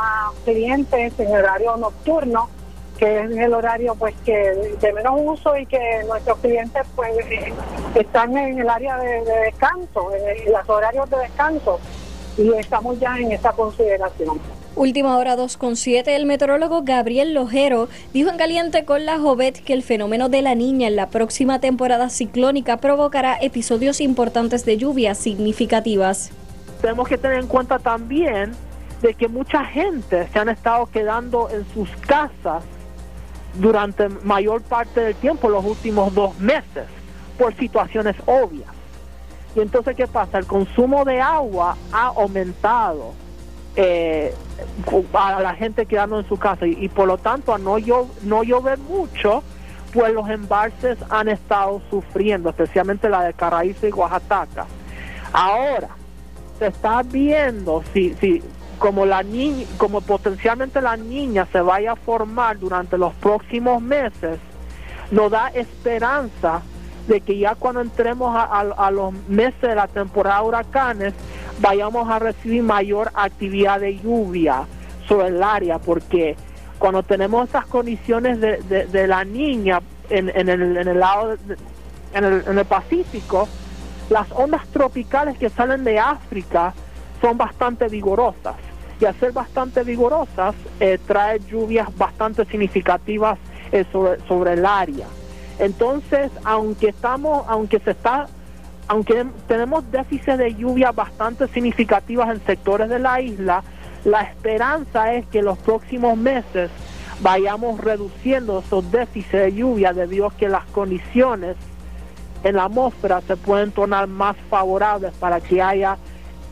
[0.43, 2.49] clientes en horario nocturno
[2.97, 4.33] que es el horario pues que
[4.79, 7.53] de menos uso y que nuestros clientes pues eh,
[7.95, 11.79] están en el área de, descanso, en, los horarios de descanso
[12.37, 14.39] y estamos ya en esa consideración.
[14.75, 19.63] Última hora 2 con 7, el meteorólogo Gabriel Lojero dijo en Caliente con la Jovet
[19.63, 24.75] que el fenómeno de la niña en la próxima temporada ciclónica provocará episodios importantes de
[24.75, 26.31] lluvias significativas.
[26.81, 28.51] Tenemos que tener en cuenta también
[29.01, 32.61] de que mucha gente se han estado quedando en sus casas
[33.53, 36.83] durante mayor parte del tiempo, los últimos dos meses,
[37.37, 38.67] por situaciones obvias.
[39.55, 40.37] Y entonces, ¿qué pasa?
[40.37, 43.13] El consumo de agua ha aumentado
[43.75, 44.33] eh,
[45.13, 47.77] a la gente quedando en su casa y, por lo tanto a no,
[48.23, 49.43] no llover mucho,
[49.93, 54.65] pues los embalses han estado sufriendo, especialmente la de Caraíza y Oaxaca.
[55.31, 55.89] Ahora,
[56.59, 58.41] se está viendo si, si
[58.79, 64.39] como la niña, como potencialmente la niña se vaya a formar durante los próximos meses,
[65.11, 66.61] nos da esperanza
[67.07, 71.13] de que ya cuando entremos a, a los meses de la temporada de huracanes,
[71.59, 74.65] vayamos a recibir mayor actividad de lluvia
[75.07, 76.35] sobre el área, porque
[76.79, 81.37] cuando tenemos esas condiciones de, de, la niña en, en, el, en el lado,
[82.13, 83.47] en, el, en el Pacífico,
[84.09, 86.73] las ondas tropicales que salen de África
[87.21, 88.55] son bastante vigorosas.
[88.99, 93.37] Y al ser bastante vigorosas, eh, trae lluvias bastante significativas
[93.71, 95.07] eh, sobre, sobre el área.
[95.59, 98.27] Entonces, aunque estamos, aunque se está
[98.87, 103.63] aunque tenemos déficits de lluvia bastante significativas en sectores de la isla,
[104.03, 106.69] la esperanza es que los próximos meses
[107.21, 111.55] vayamos reduciendo esos déficits de lluvia debido a que las condiciones
[112.43, 115.97] en la atmósfera se pueden tornar más favorables para que haya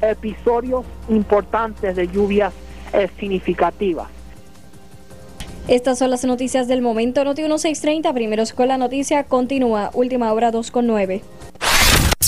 [0.01, 2.53] episodios importantes de lluvias
[2.93, 4.07] eh, significativas.
[5.67, 7.23] Estas son las noticias del momento.
[7.23, 11.21] Noti 1630, primeros con la noticia, continúa, última hora 2 con 9.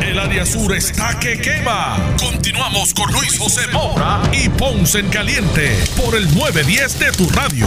[0.00, 2.14] El área sur está que quema.
[2.16, 7.66] Continuamos con Luis José Moura y Ponce en Caliente por el 910 de tu radio.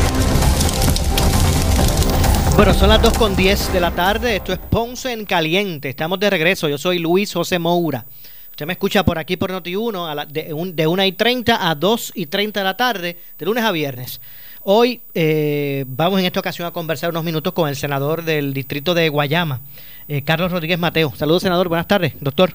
[2.56, 4.38] Bueno, son las 2 con 10 de la tarde.
[4.38, 5.90] Esto es Ponce en Caliente.
[5.90, 6.70] Estamos de regreso.
[6.70, 8.06] Yo soy Luis José Moura.
[8.52, 11.76] Usted me escucha por aquí por Noti1 a la, de, de 1 y 30 a
[11.76, 14.22] 2 y 30 de la tarde, de lunes a viernes.
[14.70, 18.94] Hoy eh, vamos en esta ocasión a conversar unos minutos con el senador del distrito
[18.94, 19.62] de Guayama,
[20.08, 21.14] eh, Carlos Rodríguez Mateo.
[21.16, 21.68] Saludos, senador.
[21.68, 22.54] Buenas tardes, doctor.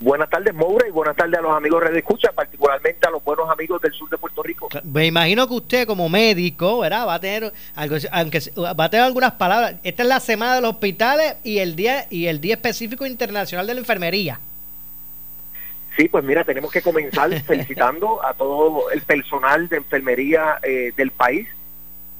[0.00, 3.50] Buenas tardes, Moura, y buenas tardes a los amigos de Escucha, particularmente a los buenos
[3.50, 4.68] amigos del sur de Puerto Rico.
[4.84, 7.08] Me imagino que usted, como médico, ¿verdad?
[7.08, 7.52] Va a tener,
[8.12, 9.74] aunque va a tener algunas palabras.
[9.82, 13.66] Esta es la semana de los hospitales y el día y el día específico internacional
[13.66, 14.38] de la enfermería.
[15.96, 21.10] Sí, pues mira, tenemos que comenzar felicitando a todo el personal de enfermería eh, del
[21.10, 21.48] país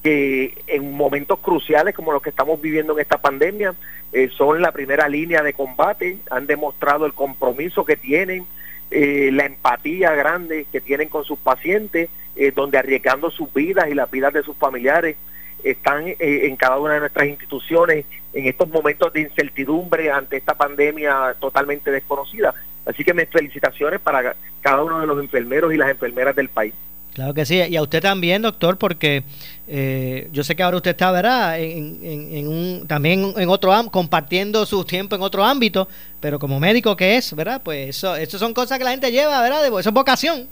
[0.02, 3.74] que en momentos cruciales como los que estamos viviendo en esta pandemia
[4.12, 8.46] eh, son la primera línea de combate, han demostrado el compromiso que tienen,
[8.90, 13.94] eh, la empatía grande que tienen con sus pacientes, eh, donde arriesgando sus vidas y
[13.94, 15.16] las vidas de sus familiares
[15.64, 21.34] están en cada una de nuestras instituciones en estos momentos de incertidumbre ante esta pandemia
[21.40, 22.54] totalmente desconocida.
[22.86, 26.74] Así que mis felicitaciones para cada uno de los enfermeros y las enfermeras del país.
[27.18, 29.24] Claro que sí, y a usted también, doctor, porque
[29.66, 31.58] eh, yo sé que ahora usted está, ¿verdad?
[31.58, 35.88] En, un, también en otro compartiendo su tiempo en otro ámbito,
[36.20, 37.60] pero como médico que es, ¿verdad?
[37.64, 39.66] Pues eso, eso son cosas que la gente lleva, ¿verdad?
[39.66, 40.48] Eso es vocación.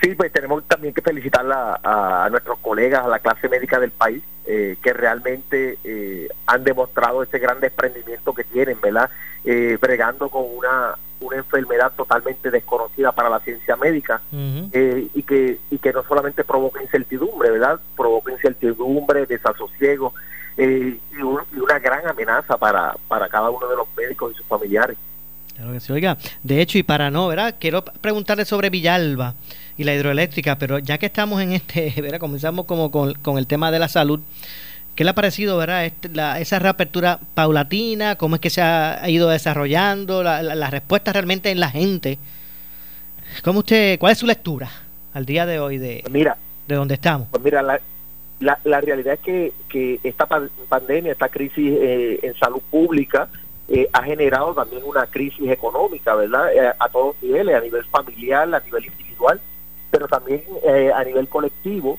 [0.00, 4.22] Sí, pues tenemos también que felicitar a, nuestros colegas, a la clase médica del país,
[4.46, 9.10] eh, que realmente eh, han demostrado ese gran desprendimiento que tienen, ¿verdad?
[9.80, 15.78] bregando con una una enfermedad totalmente desconocida para la ciencia médica eh, y que y
[15.78, 17.80] que no solamente provoca incertidumbre, ¿verdad?
[17.96, 20.12] Provoca incertidumbre, desasosiego,
[20.56, 24.96] eh, y, una gran amenaza para, para cada uno de los médicos y sus familiares.
[25.56, 25.92] Claro que sí.
[25.92, 27.56] Oiga, de hecho, y para no, ¿verdad?
[27.58, 29.34] Quiero preguntarle sobre Villalba
[29.76, 32.18] y la hidroeléctrica, pero ya que estamos en este, ¿verdad?
[32.18, 34.20] Comenzamos como con, con el tema de la salud.
[34.94, 38.16] ¿Qué le ha parecido, verdad, este, la, esa reapertura paulatina?
[38.16, 40.22] ¿Cómo es que se ha ido desarrollando?
[40.22, 42.18] La, la, respuesta realmente en la gente.
[43.42, 44.70] ¿Cómo usted, ¿Cuál es su lectura
[45.14, 46.36] al día de hoy de, pues mira,
[46.68, 47.28] de dónde estamos?
[47.30, 47.80] Pues mira, la,
[48.40, 53.28] la, la realidad es que, que esta pandemia, esta crisis eh, en salud pública,
[53.68, 56.52] eh, ha generado también una crisis económica, ¿verdad?
[56.52, 59.40] Eh, a todos niveles, a nivel familiar, a nivel individual,
[59.92, 60.42] pero también
[60.94, 61.98] a nivel colectivo.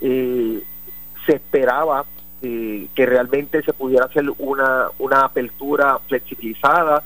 [0.00, 0.62] se
[1.26, 2.06] esperaba
[2.40, 7.02] que realmente se pudiera hacer una, una apertura flexibilizada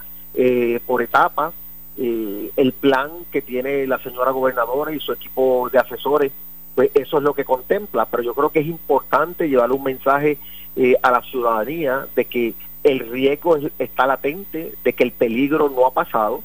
[0.86, 1.52] por etapas.
[1.96, 6.32] el plan que tiene la señora gobernadora y su equipo de asesores
[6.76, 10.38] pues eso es lo que contempla, pero yo creo que es importante llevar un mensaje
[10.76, 15.86] eh, a la ciudadanía de que el riesgo está latente, de que el peligro no
[15.86, 16.42] ha pasado,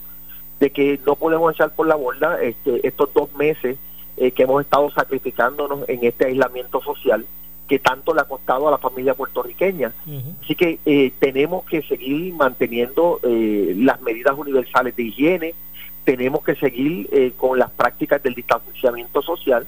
[0.62, 3.78] de que no podemos echar por la borda este, estos dos meses
[4.16, 7.26] eh, que hemos estado sacrificándonos en este aislamiento social
[7.68, 9.94] que tanto le ha costado a la familia puertorriqueña.
[10.44, 15.56] Así que eh, tenemos que seguir manteniendo las medidas universales de higiene,
[16.04, 19.66] tenemos que seguir con las prácticas del distanciamiento social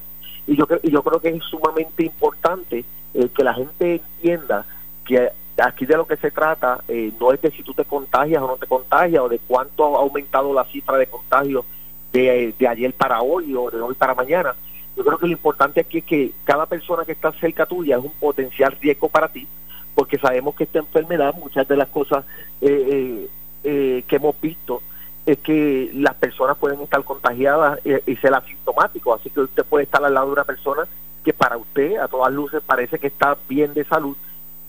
[0.47, 2.83] y yo, yo creo que es sumamente importante
[3.13, 4.65] eh, que la gente entienda
[5.05, 8.41] que aquí de lo que se trata eh, no es de si tú te contagias
[8.41, 11.65] o no te contagias o de cuánto ha aumentado la cifra de contagios
[12.11, 14.55] de, de ayer para hoy o de hoy para mañana.
[14.95, 18.03] Yo creo que lo importante aquí es que cada persona que está cerca tuya es
[18.03, 19.47] un potencial riesgo para ti,
[19.95, 22.25] porque sabemos que esta enfermedad, muchas de las cosas
[22.61, 23.27] eh,
[23.63, 24.83] que hemos visto,
[25.25, 30.03] es que las personas pueden estar contagiadas y, ser asintomáticos, así que usted puede estar
[30.03, 30.83] al lado de una persona
[31.23, 34.17] que para usted a todas luces parece que está bien de salud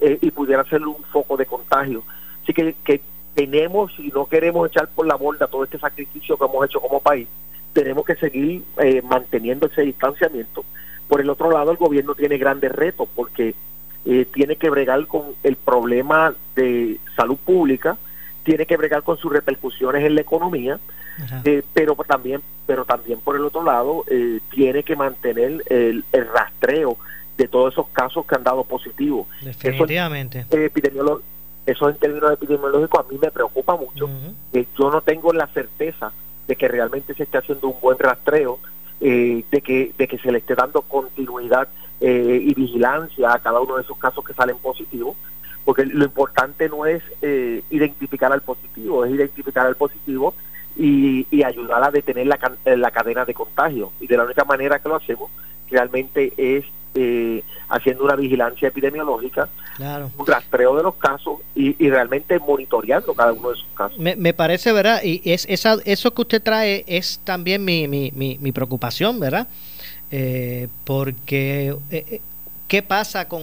[0.00, 2.02] eh, y pudiera ser un foco de contagio.
[2.42, 3.00] Así que, que
[3.34, 7.00] tenemos y no queremos echar por la borda todo este sacrificio que hemos hecho como
[7.00, 7.28] país,
[7.72, 10.64] tenemos que seguir eh, manteniendo ese distanciamiento.
[11.08, 13.54] Por el otro lado, el gobierno tiene grandes retos porque
[14.06, 17.96] eh, tiene que bregar con el problema de salud pública,
[18.42, 20.78] tiene que bregar con sus repercusiones en la economía,
[21.44, 26.96] eh, pero también pero también por el otro lado eh, tiene que mantener el, rastreo
[27.36, 29.26] de todos esos casos que han dado positivos.
[29.42, 30.46] Definitivamente.
[30.50, 31.22] Eso,
[31.66, 34.08] eso en términos epidemiológicos a mí me preocupa mucho.
[34.52, 36.12] yo no tengo la certeza
[36.46, 38.58] de que realmente se esté haciendo un buen rastreo,
[39.00, 41.68] eh, de, que, de que se le esté dando continuidad
[42.00, 45.16] y vigilancia a cada uno de esos casos que salen positivos
[45.64, 50.34] porque lo importante no es eh, identificar al positivo, es identificar al positivo
[50.76, 53.92] y, y ayudar a detener la, eh, la, cadena de contagio.
[54.00, 55.30] Y de la única manera que lo hacemos
[55.70, 56.64] realmente es
[56.94, 59.48] eh, haciendo una vigilancia epidemiológica,
[60.16, 63.98] un rastreo de los casos y, y, realmente monitoreando cada uno de esos casos.
[63.98, 65.02] Me, me parece, ¿verdad?
[65.02, 69.48] Y es, esa, eso que usted trae es también mi, mi, mi, mi preocupación, ¿verdad?
[70.10, 71.74] Eh, porque,
[72.68, 73.42] ¿qué pasa con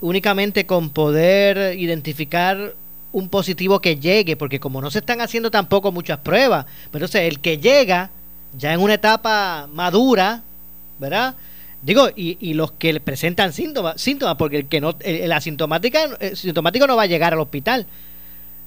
[0.00, 2.74] únicamente con poder identificar
[3.12, 7.22] un positivo que llegue, porque como no se están haciendo tampoco muchas pruebas, pero entonces
[7.22, 8.10] el que llega
[8.56, 10.42] ya en una etapa madura,
[10.98, 11.34] ¿verdad?
[11.82, 16.36] Digo, y, y los que presentan síntomas, síntomas, porque el que no, el, asintomática, el
[16.36, 17.86] sintomático no va a llegar al hospital.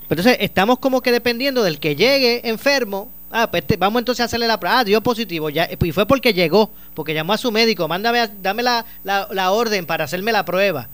[0.07, 3.09] Pero entonces estamos como que dependiendo del que llegue enfermo.
[3.34, 4.80] Ah, pues este, vamos entonces a hacerle la prueba.
[4.80, 5.49] Ah, dio positivo.
[5.49, 7.88] Ya, y fue porque llegó, porque llamó a su médico.
[7.88, 10.89] Mándame, dame la, la, la orden para hacerme la prueba.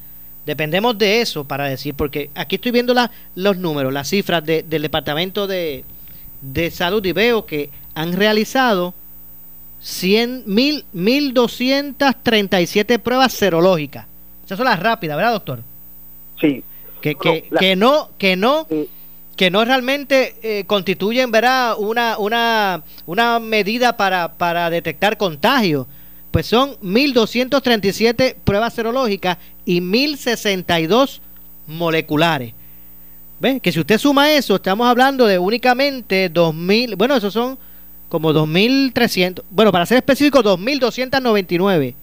[0.48, 4.82] Dependemos de eso para decir, porque aquí estoy viendo la, los números, las cifras del
[4.82, 5.84] Departamento de,
[6.72, 8.94] Salud y veo que han realizado
[9.80, 14.06] 100, mil, 1.237 pruebas serológicas.
[14.46, 15.62] Esas son las rápidas, ¿verdad, doctor?
[16.40, 16.64] Sí.
[17.02, 18.68] Que, que, que no, que no,
[19.36, 21.76] que no realmente eh, constituyen, ¿verdad?
[21.78, 25.88] Una, una, una medida para, para detectar contagio
[26.32, 31.20] pues son 1.237 pruebas serológicas y 1.062
[31.66, 32.54] moleculares.
[33.40, 33.62] ¿Ves?
[33.62, 37.58] Que si usted suma eso, estamos hablando de únicamente 2.000, bueno, esos son
[38.10, 41.94] como 2.300, bueno, para ser específico, 2.299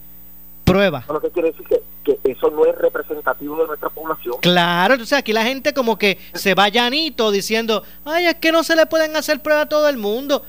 [0.63, 1.07] pruebas.
[1.07, 4.35] Lo que quiere decir que, que eso no es representativo de nuestra población.
[4.41, 8.63] Claro, entonces aquí la gente como que se va llanito diciendo, ay, es que no
[8.63, 10.43] se le pueden hacer pruebas a todo el mundo.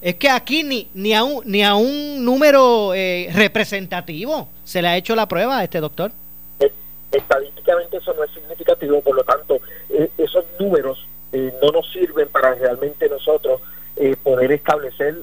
[0.00, 4.88] Es que aquí ni, ni, a, un, ni a un número eh, representativo se le
[4.88, 6.12] ha hecho la prueba a este doctor.
[7.10, 12.28] Estadísticamente eso no es significativo, por lo tanto, eh, esos números eh, no nos sirven
[12.28, 13.60] para realmente nosotros
[14.22, 15.14] poder establecer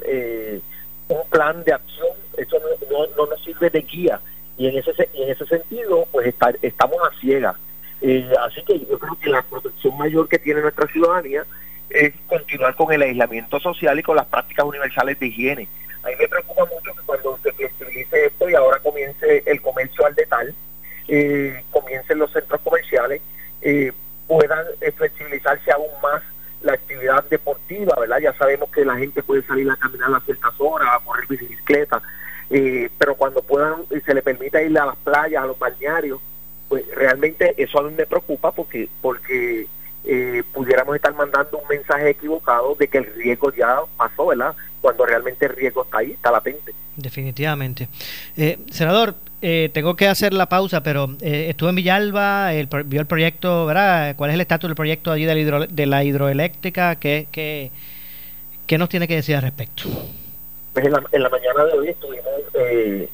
[1.08, 2.08] un plan de acción.
[2.38, 2.58] Eso
[2.92, 4.20] no, no, nos sirve de guía
[4.58, 7.56] y en ese en ese sentido pues estamos a ciegas
[8.02, 11.46] eh, así que yo creo que la protección mayor que tiene nuestra ciudadanía
[11.90, 15.68] es continuar con el aislamiento social y con las prácticas universales de higiene.
[16.04, 20.06] A mí me preocupa mucho que cuando se flexibilice esto y ahora comience el comercio
[20.06, 20.54] al detal,
[21.08, 23.22] eh, comiencen los centros comerciales,
[23.62, 23.92] eh,
[24.28, 26.22] puedan eh, flexibilizarse aún más
[26.66, 28.20] la actividad deportiva, ¿verdad?
[28.20, 32.02] Ya sabemos que la gente puede salir a caminar a ciertas horas, a correr bicicleta,
[32.50, 36.20] eh, pero cuando puedan, se le permita ir a las playas, a los balnearios,
[36.68, 39.68] pues realmente eso a mí me preocupa porque porque
[40.04, 44.56] eh, pudiéramos estar mandando un mensaje equivocado de que el riesgo ya pasó, ¿verdad?
[44.86, 46.72] Cuando realmente el riesgo está ahí, está latente.
[46.96, 47.90] Definitivamente.
[48.38, 53.02] Eh, senador, eh, tengo que hacer la pausa, pero eh, estuve en Villalba, el, vio
[53.02, 54.16] el proyecto, ¿verdad?
[54.16, 56.98] ¿Cuál es el estatus del proyecto allí de la, de la hidroeléctrica?
[56.98, 57.72] ¿Qué, qué,
[58.68, 59.86] ¿Qué nos tiene que decir al respecto?
[60.74, 63.10] Pues en la, en la mañana de hoy estuvimos eh,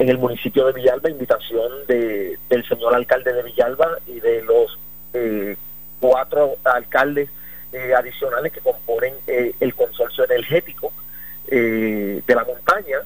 [0.00, 4.76] en el municipio de Villalba, invitación de, del señor alcalde de Villalba y de los
[5.14, 5.56] eh,
[6.00, 7.30] cuatro alcaldes
[7.72, 10.92] eh, adicionales que componen eh, el consorcio energético
[11.56, 12.98] de la montaña.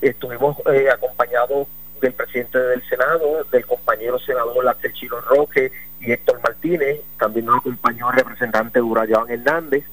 [0.00, 0.56] Estuvimos
[0.92, 1.68] acompañados
[2.00, 7.58] del presidente del Senado, del compañero senador Axel Chino Roque y Héctor Martínez, también nos
[7.58, 9.84] acompañó el representante Urayaban Hernández.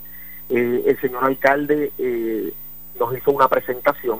[0.50, 1.92] el señor alcalde
[3.00, 4.20] nos hizo una presentación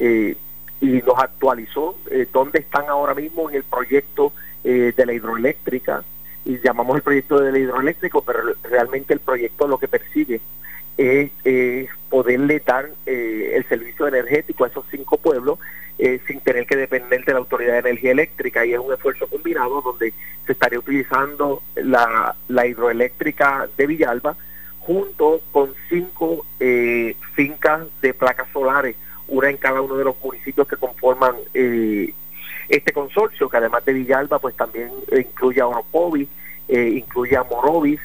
[0.00, 0.36] y
[0.80, 1.96] nos actualizó
[2.32, 4.32] dónde están ahora mismo en el proyecto
[4.64, 6.02] de la hidroeléctrica,
[6.44, 10.40] y llamamos el proyecto del hidroeléctrico, pero realmente el proyecto lo que persigue
[10.96, 11.30] es,
[12.08, 15.58] poderle dar eh, el servicio energético a esos cinco pueblos
[15.98, 18.66] eh, sin tener que depender de la Autoridad de Energía Eléctrica.
[18.66, 20.12] Y es un esfuerzo combinado donde
[20.46, 24.36] se estaría utilizando la, la hidroeléctrica de Villalba
[24.80, 28.96] junto con cinco eh, fincas de placas solares,
[29.28, 32.12] una en cada uno de los municipios que conforman eh,
[32.72, 36.26] este consorcio, que además de Villalba, pues también incluye a Oropovis,
[36.68, 38.00] eh, incluye a Morovis,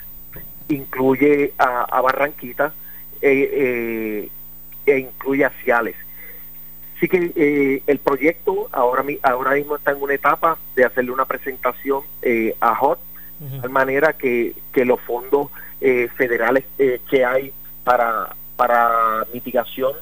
[0.67, 2.73] incluye a, Barranquita
[3.21, 4.29] eh, eh,
[4.85, 5.95] e incluye a Ciales.
[6.97, 12.01] Así que el proyecto ahora, ahora mismo está en una etapa de hacerle una presentación
[12.59, 12.99] a HOT,
[13.61, 15.49] de manera que, que los fondos
[15.79, 16.65] federales
[17.09, 17.53] que hay
[17.83, 19.93] para, para mitigación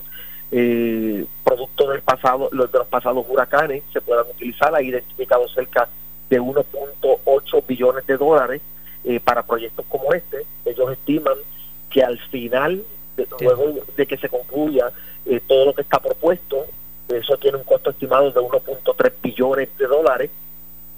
[0.58, 4.74] eh, producto del pasado, los de los pasados huracanes se puedan utilizar.
[4.74, 5.89] Ha identificado cerca
[6.30, 8.62] de 1.8 billones de dólares
[9.03, 10.45] eh, para proyectos como este.
[10.64, 11.36] Ellos estiman
[11.89, 12.82] que al final,
[13.41, 14.93] luego de que se concluya
[15.26, 16.66] eh, todo lo que está propuesto,
[17.10, 20.32] eso tiene un costo estimado de 1.3 billones de dólares.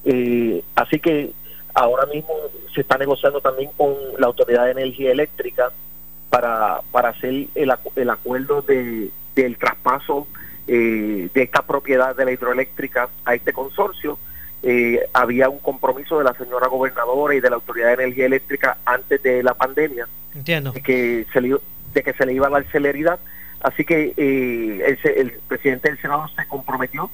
[0.06, 1.32] Eh, así que
[1.74, 2.32] ahora mismo
[2.76, 5.72] se está negociando también con la Autoridad de Energía Eléctrica
[6.30, 9.10] para, para hacer el, el acuerdo de
[9.44, 10.28] del traspaso
[10.68, 14.18] eh, de esta propiedad de la hidroeléctrica a este consorcio.
[14.64, 18.78] Eh, había un compromiso de la señora gobernadora y de la Autoridad de Energía Eléctrica
[18.86, 20.72] antes de la pandemia Entiendo.
[20.72, 21.56] De, que se le,
[21.94, 23.20] de que se le iba a dar celeridad.
[23.62, 27.10] Así que eh, el, el presidente del Senado se comprometió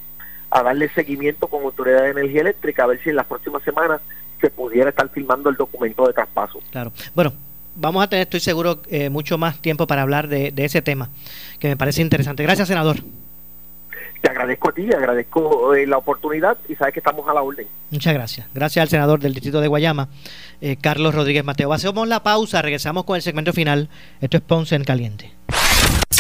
[0.49, 4.01] a darle seguimiento con Autoridad de Energía Eléctrica a ver si en las próximas semanas
[4.39, 6.59] se pudiera estar firmando el documento de traspaso.
[6.71, 6.91] Claro.
[7.15, 7.33] Bueno,
[7.75, 11.09] vamos a tener, estoy seguro, eh, mucho más tiempo para hablar de, ese tema,
[11.59, 12.43] que me parece interesante.
[12.43, 12.97] Gracias, senador.
[14.21, 17.67] Te agradezco a ti, agradezco eh, la oportunidad y sabes que estamos a la orden.
[17.89, 18.47] Muchas gracias.
[18.53, 20.07] Gracias al senador del distrito de Guayama,
[20.61, 21.73] eh, Carlos Rodríguez Mateo.
[21.73, 23.89] Hacemos la pausa, regresamos con el segmento final.
[24.21, 25.33] Esto es Ponce en Caliente.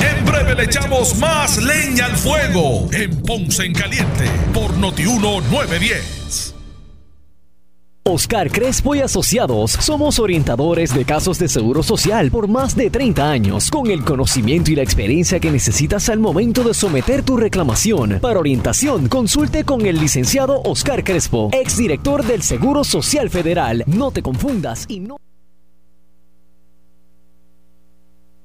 [0.03, 6.52] En breve le echamos más leña al fuego en Ponce en Caliente por Notiuno 910.
[8.05, 13.31] Oscar Crespo y Asociados somos orientadores de casos de seguro social por más de 30
[13.31, 18.19] años, con el conocimiento y la experiencia que necesitas al momento de someter tu reclamación.
[18.19, 23.85] Para orientación, consulte con el licenciado Oscar Crespo, exdirector del Seguro Social Federal.
[23.87, 25.15] No te confundas y no...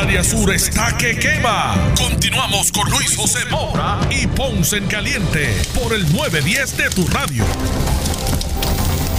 [0.00, 1.74] Área sur está que quema.
[1.94, 7.44] Continuamos con Luis José Moura y Ponce en Caliente por el 910 de tu radio.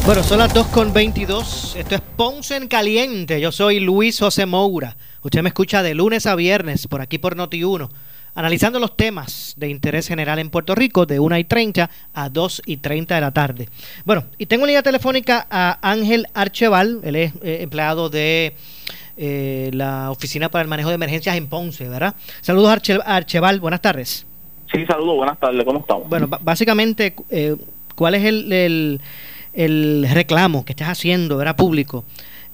[0.05, 1.75] Bueno, son las 2.22.
[1.75, 3.39] Esto es Ponce en Caliente.
[3.39, 4.97] Yo soy Luis José Moura.
[5.21, 7.87] Usted me escucha de lunes a viernes por aquí por Noti1,
[8.33, 12.63] analizando los temas de interés general en Puerto Rico de 1 y 30 a 2
[12.65, 13.69] y 30 de la tarde.
[14.03, 17.01] Bueno, y tengo en línea telefónica a Ángel Archeval.
[17.03, 18.55] Él es eh, empleado de
[19.23, 22.15] eh, la Oficina para el Manejo de Emergencias en Ponce, ¿verdad?
[22.41, 24.25] Saludos Arche Archeval, buenas tardes.
[24.73, 26.09] Sí, saludos, buenas tardes, ¿cómo estamos?
[26.09, 27.55] Bueno, básicamente, eh,
[27.93, 29.01] ¿cuál es el, el,
[29.53, 31.55] el, reclamo que estás haciendo, ¿verdad?
[31.55, 32.03] Público.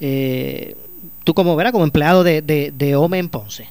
[0.01, 0.75] Eh,
[1.23, 1.71] tú como, ¿verdad?
[1.71, 3.69] Como empleado de, de, de OME en Ponce.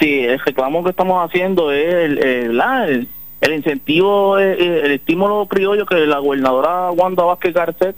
[0.00, 3.08] Sí, el reclamo que estamos haciendo es el, el,
[3.40, 7.94] el incentivo, el, estímulo criollo que la gobernadora Wanda Vázquez Garcet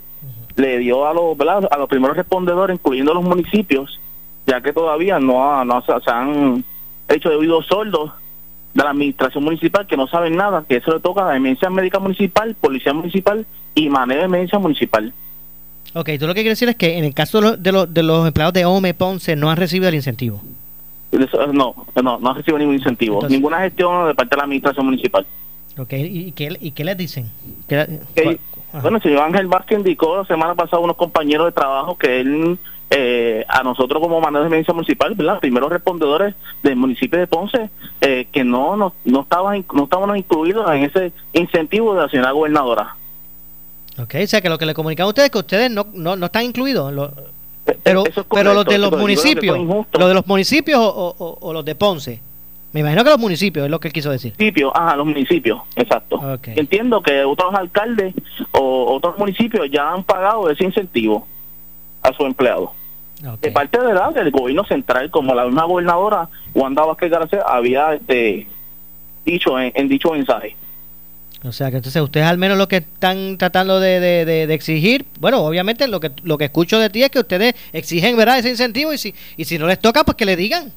[0.55, 1.67] le dio a los, ¿verdad?
[1.71, 3.99] a los primeros respondedores, incluyendo los municipios,
[4.49, 6.63] ya que todavía no, no se, han
[7.07, 8.11] hecho de oídos sordos
[8.73, 11.69] de la administración municipal que no saben nada, que eso le toca a la emergencia
[11.69, 13.45] médica municipal, policía municipal
[13.75, 15.13] y manejo de emergencia municipal.
[15.93, 17.93] Ok, tú lo que quieres decir es que en el caso de los, de los,
[17.93, 20.41] de los empleados de OME Ponce no han recibido el incentivo.
[21.11, 25.25] No, no, no han recibido ningún incentivo, ninguna gestión de parte de la administración municipal.
[25.77, 27.29] Ok, ¿y qué, y qué les dicen?
[28.81, 32.59] bueno, el señor Ángel Vázquez indicó la semana pasada unos compañeros de trabajo que él
[32.91, 35.39] eh, a nosotros como manejo de emergencia municipal, ¿verdad?
[35.39, 37.69] primeros respondedores del municipio de Ponce,
[38.01, 42.31] eh, que no, no, no, estaban, no estábamos incluidos en ese incentivo de la señora
[42.31, 42.95] gobernadora.
[44.01, 46.15] Ok, o sea que lo que le comunican a ustedes es que ustedes no, no,
[46.15, 46.91] no están incluidos.
[46.91, 47.11] Lo,
[47.83, 52.21] pero, pero los de los municipios, los de los municipios o, o, los de Ponce.
[52.71, 54.33] Me imagino que los municipios es lo que él quiso decir.
[54.37, 56.39] Municipios, ajá, los municipios, exacto.
[56.43, 58.13] Entiendo que otros alcaldes
[58.51, 61.27] o otros municipios ya han pagado ese incentivo
[62.01, 62.73] a su empleado.
[63.19, 67.93] De parte de la, del gobierno central, como la misma gobernadora Wanda Vázquez García había
[67.93, 68.47] este,
[69.25, 70.55] dicho en, dicho mensaje.
[71.43, 75.39] O sea que entonces ustedes al menos lo que están tratando de, de, exigir, bueno,
[75.39, 78.39] obviamente lo que lo que escucho de ti es que ustedes exigen, ¿verdad?
[78.39, 80.71] Ese incentivo y si y si no les toca, pues que le digan.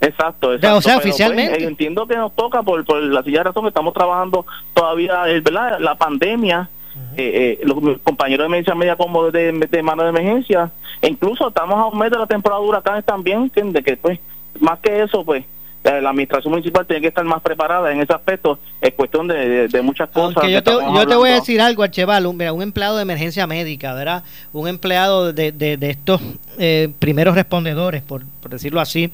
[0.00, 0.76] Exacto, exacto.
[0.76, 1.64] O sea, pues, oficialmente.
[1.64, 5.78] entiendo que nos toca por, por la silla de razón que estamos trabajando todavía, ¿verdad?
[5.80, 6.68] La pandemia
[7.16, 10.70] eh, eh, los compañeros de emergencia media como de, de, mano de emergencia,
[11.00, 14.18] e incluso estamos a un mes de la temporada de huracanes también, de que pues
[14.60, 15.44] más que eso pues
[15.84, 20.08] la administración municipal tiene que estar más preparada en ese aspecto, es cuestión de, muchas
[20.08, 20.48] cosas.
[20.48, 23.92] yo te, yo te voy a decir algo, Archeval, un, un empleado de emergencia médica,
[23.92, 24.24] ¿verdad?
[24.54, 26.22] Un empleado de, de, estos
[26.58, 29.10] eh, primeros respondedores, por, por decirlo así,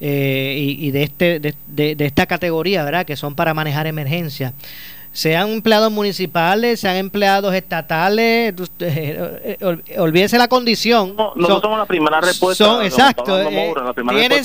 [0.00, 3.04] eh, y, y, de, este, de, de, esta categoría, ¿verdad?
[3.04, 3.88] Que son para manejar
[5.12, 9.58] sean empleados municipales, sean empleados estatales, eh,
[9.98, 11.14] olvídese la condición.
[11.16, 12.64] No, nosotros somos la primera respuesta.
[12.64, 13.74] Son, exacto, eh,
[14.16, 14.42] tienen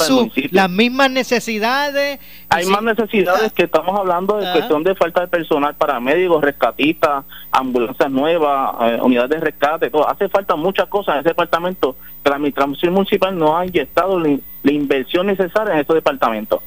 [0.52, 2.20] las mismas necesidades.
[2.50, 7.24] Hay más necesidades que estamos hablando de cuestión de falta de personal para médicos, rescatistas,
[7.52, 10.10] ambulancias nuevas, eh, unidades de rescate, todo.
[10.10, 14.38] Hace falta muchas cosas en ese departamento que la administración municipal no ha inyectado la,
[14.64, 16.62] la inversión necesaria en esos departamentos.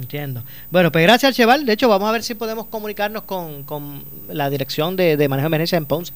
[0.00, 0.42] Entiendo.
[0.70, 1.66] Bueno, pues gracias, Cheval.
[1.66, 5.46] De hecho, vamos a ver si podemos comunicarnos con, con la dirección de, manejo de
[5.46, 6.12] emergencia en Ponce.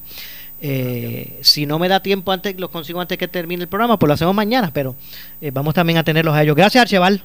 [0.59, 4.07] Eh, si no me da tiempo antes, los consigo antes que termine el programa, pues
[4.07, 4.95] lo hacemos mañana, pero
[5.39, 6.55] eh, vamos también a tenerlos a ellos.
[6.55, 7.21] Gracias, Archeval.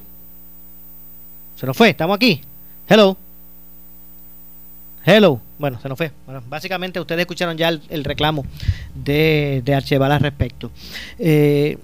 [1.55, 2.41] Se nos fue, estamos aquí.
[2.87, 3.17] Hello.
[5.03, 5.41] Hello.
[5.57, 6.11] Bueno, se nos fue.
[6.27, 8.45] Bueno, básicamente ustedes escucharon ya el, reclamo
[8.93, 10.69] de, de Archeval al respecto.
[11.17, 11.79] Eh,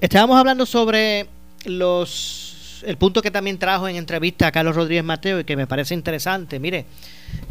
[0.00, 1.26] estábamos hablando sobre
[1.64, 2.45] los
[2.86, 5.92] el punto que también trajo en entrevista a Carlos Rodríguez Mateo y que me parece
[5.92, 6.86] interesante, mire,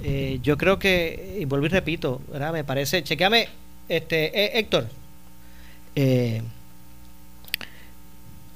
[0.02, 2.54] eh, yo creo que, y vuelvo y repito, ¿verdad?
[2.54, 3.50] me parece, chequeame,
[3.90, 4.88] este, eh, Héctor,
[5.98, 6.42] eh,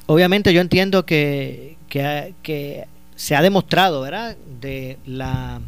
[0.05, 2.85] obviamente yo entiendo que, que,
[3.17, 5.59] se ha demostrado, ¿verdad?, de la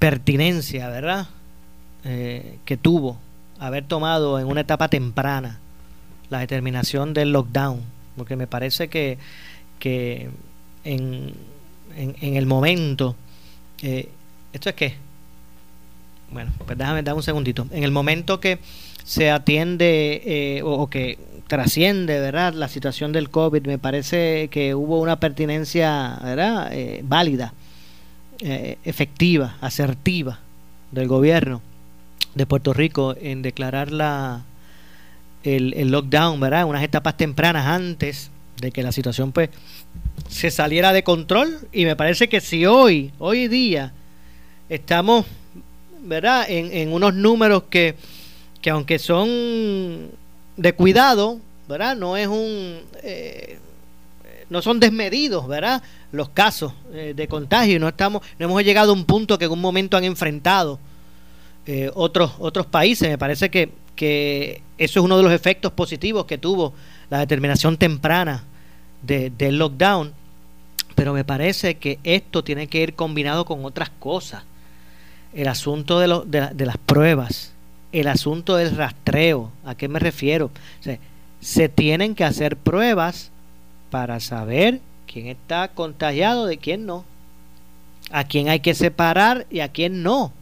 [0.00, 1.28] pertinencia, ¿verdad?,
[2.02, 3.18] que tuvo
[3.60, 5.60] haber tomado en una etapa temprana
[6.28, 9.18] la determinación del lockdown porque me parece que,
[9.78, 10.28] que
[10.84, 11.34] en,
[11.96, 13.16] en, el momento,
[13.82, 14.08] eh,
[14.52, 14.94] ¿esto es qué?
[16.30, 17.66] Bueno, pues déjame dar un segundito.
[17.70, 18.58] En el momento que
[19.04, 22.54] se atiende eh, o, que, trasciende, ¿verdad?
[22.54, 26.70] La situación del COVID, me parece que hubo una pertinencia, ¿verdad?
[26.72, 27.52] Eh, válida,
[28.40, 30.40] eh, efectiva, asertiva
[30.90, 31.60] del gobierno
[32.34, 34.42] de Puerto Rico en declarar la,
[35.44, 36.64] el, el lockdown, ¿verdad?
[36.64, 38.30] Unas etapas tempranas antes
[38.60, 39.50] de que la situación pues
[40.28, 43.92] se saliera de control y me parece que si hoy, hoy día,
[44.68, 45.26] estamos,
[46.00, 46.46] ¿verdad?
[46.48, 47.94] En, en unos números que,
[48.60, 50.10] que aunque son
[50.56, 51.96] de cuidado, ¿verdad?
[51.96, 52.80] No es un...
[53.02, 53.58] Eh,
[54.50, 55.82] no son desmedidos, ¿verdad?
[56.12, 57.80] Los casos eh, de contagio.
[57.80, 60.78] No estamos, no hemos llegado a un punto que en un momento han enfrentado
[61.66, 63.08] eh, otros otros países.
[63.08, 66.74] Me parece que, que eso es uno de los efectos positivos que tuvo
[67.10, 68.44] la determinación temprana
[69.02, 70.12] de, del lockdown.
[70.94, 74.44] Pero me parece que esto tiene que ir combinado con otras cosas.
[75.32, 77.52] El asunto de, de, de las pruebas,
[77.92, 79.50] el asunto del rastreo.
[79.64, 80.50] ¿A qué me refiero?
[81.40, 83.30] Se tienen que hacer pruebas
[83.90, 87.04] para saber quién está contagiado de quién no.
[88.10, 90.32] A quién hay que separar y a quién no.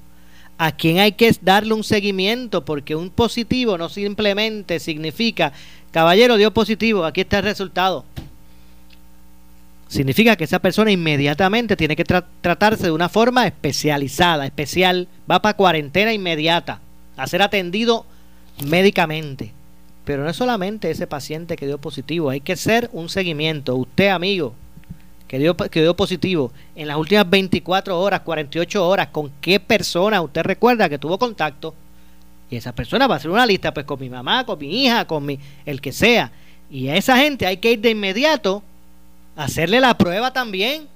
[0.59, 5.53] A quién hay que darle un seguimiento, porque un positivo no simplemente significa,
[5.91, 8.05] caballero dio positivo, aquí está el resultado.
[9.89, 15.43] Significa que esa persona inmediatamente tiene que tra tratarse de una forma especializada, especial, va
[15.43, 16.81] para cuarentena inmediata,
[17.17, 18.07] a ser atendido
[18.65, 19.53] médicamente.
[20.05, 23.77] Pero no es solamente ese paciente que dio positivo, hay que hacer un seguimiento.
[23.77, 24.55] Usted, amigo,
[25.33, 30.21] que dio, que dio positivo, en las últimas 24 horas, 48 horas, ¿con qué persona
[30.21, 31.75] usted recuerda que tuvo contacto?
[32.51, 35.07] Y esa persona va a hacer una lista, pues con mi mamá, con mi hija,
[35.07, 36.31] con mi, el que sea.
[36.71, 38.63] Y a esa gente hay que ir de inmediato
[39.35, 40.87] a hacerle la prueba también.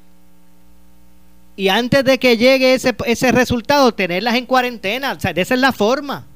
[1.57, 5.15] Y antes de que llegue ese, ese resultado, tenerlas en cuarentena.
[5.15, 6.27] O sea, esa es la forma.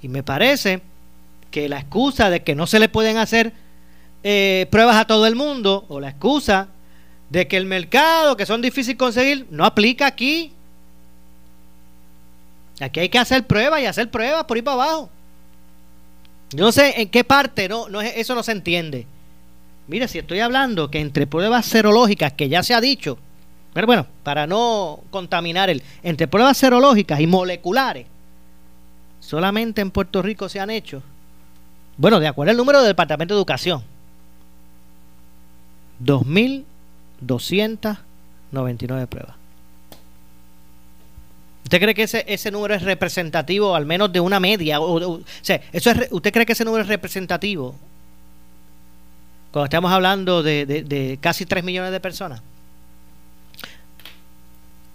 [0.00, 0.82] Y me parece
[1.50, 3.52] que la excusa de que no se le pueden hacer
[4.22, 6.68] eh, pruebas a todo el mundo, o la excusa
[7.30, 10.52] de que el mercado, que son difíciles conseguir, no aplica aquí.
[12.80, 15.10] Aquí hay que hacer pruebas y hacer pruebas por ahí para abajo.
[16.50, 19.06] Yo no sé en qué parte, no, no eso no se entiende.
[19.86, 23.18] Mire, si estoy hablando que entre pruebas serológicas, que ya se ha dicho,
[23.74, 28.06] pero bueno, para no contaminar el, entre pruebas serológicas y moleculares,
[29.20, 31.02] solamente en Puerto Rico se han hecho
[31.98, 33.82] bueno, de acuerdo al número del Departamento de Educación.
[37.24, 39.36] 2.299 pruebas.
[41.64, 44.80] ¿Usted cree que ese, ese número es representativo al menos de una media?
[44.80, 47.74] O, o, sea, eso es, ¿Usted cree que ese número es representativo?
[49.50, 52.40] Cuando estamos hablando de, de, de casi 3 millones de personas.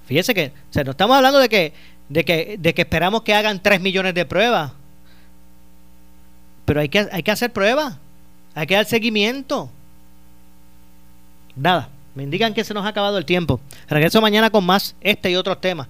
[0.07, 1.74] Fíjese que, o sea, no estamos hablando de que,
[2.09, 4.71] de que, de que esperamos que hagan 3 millones de pruebas.
[6.65, 7.97] Pero hay que, hay que hacer pruebas,
[8.55, 9.69] hay que dar seguimiento.
[11.55, 13.59] Nada, me indican que se nos ha acabado el tiempo.
[13.88, 15.88] Regreso mañana con más este y otros temas.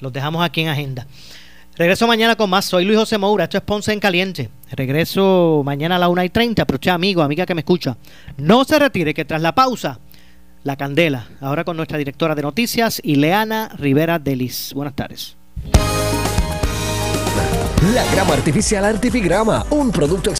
[0.00, 1.06] Los dejamos aquí en agenda.
[1.76, 2.64] Regreso mañana con más.
[2.64, 3.44] Soy Luis José Moura.
[3.44, 4.50] Esto es Ponce en Caliente.
[4.72, 6.64] Regreso mañana a la 1 y 30.
[6.66, 7.96] Pero, che, amigo, amiga que me escucha,
[8.36, 10.00] no se retire que tras la pausa,
[10.64, 11.28] la candela.
[11.40, 14.72] Ahora con nuestra directora de noticias, Ileana Rivera Delis.
[14.74, 15.36] Buenas tardes.
[17.94, 20.30] La grama artificial Artifigrama, un producto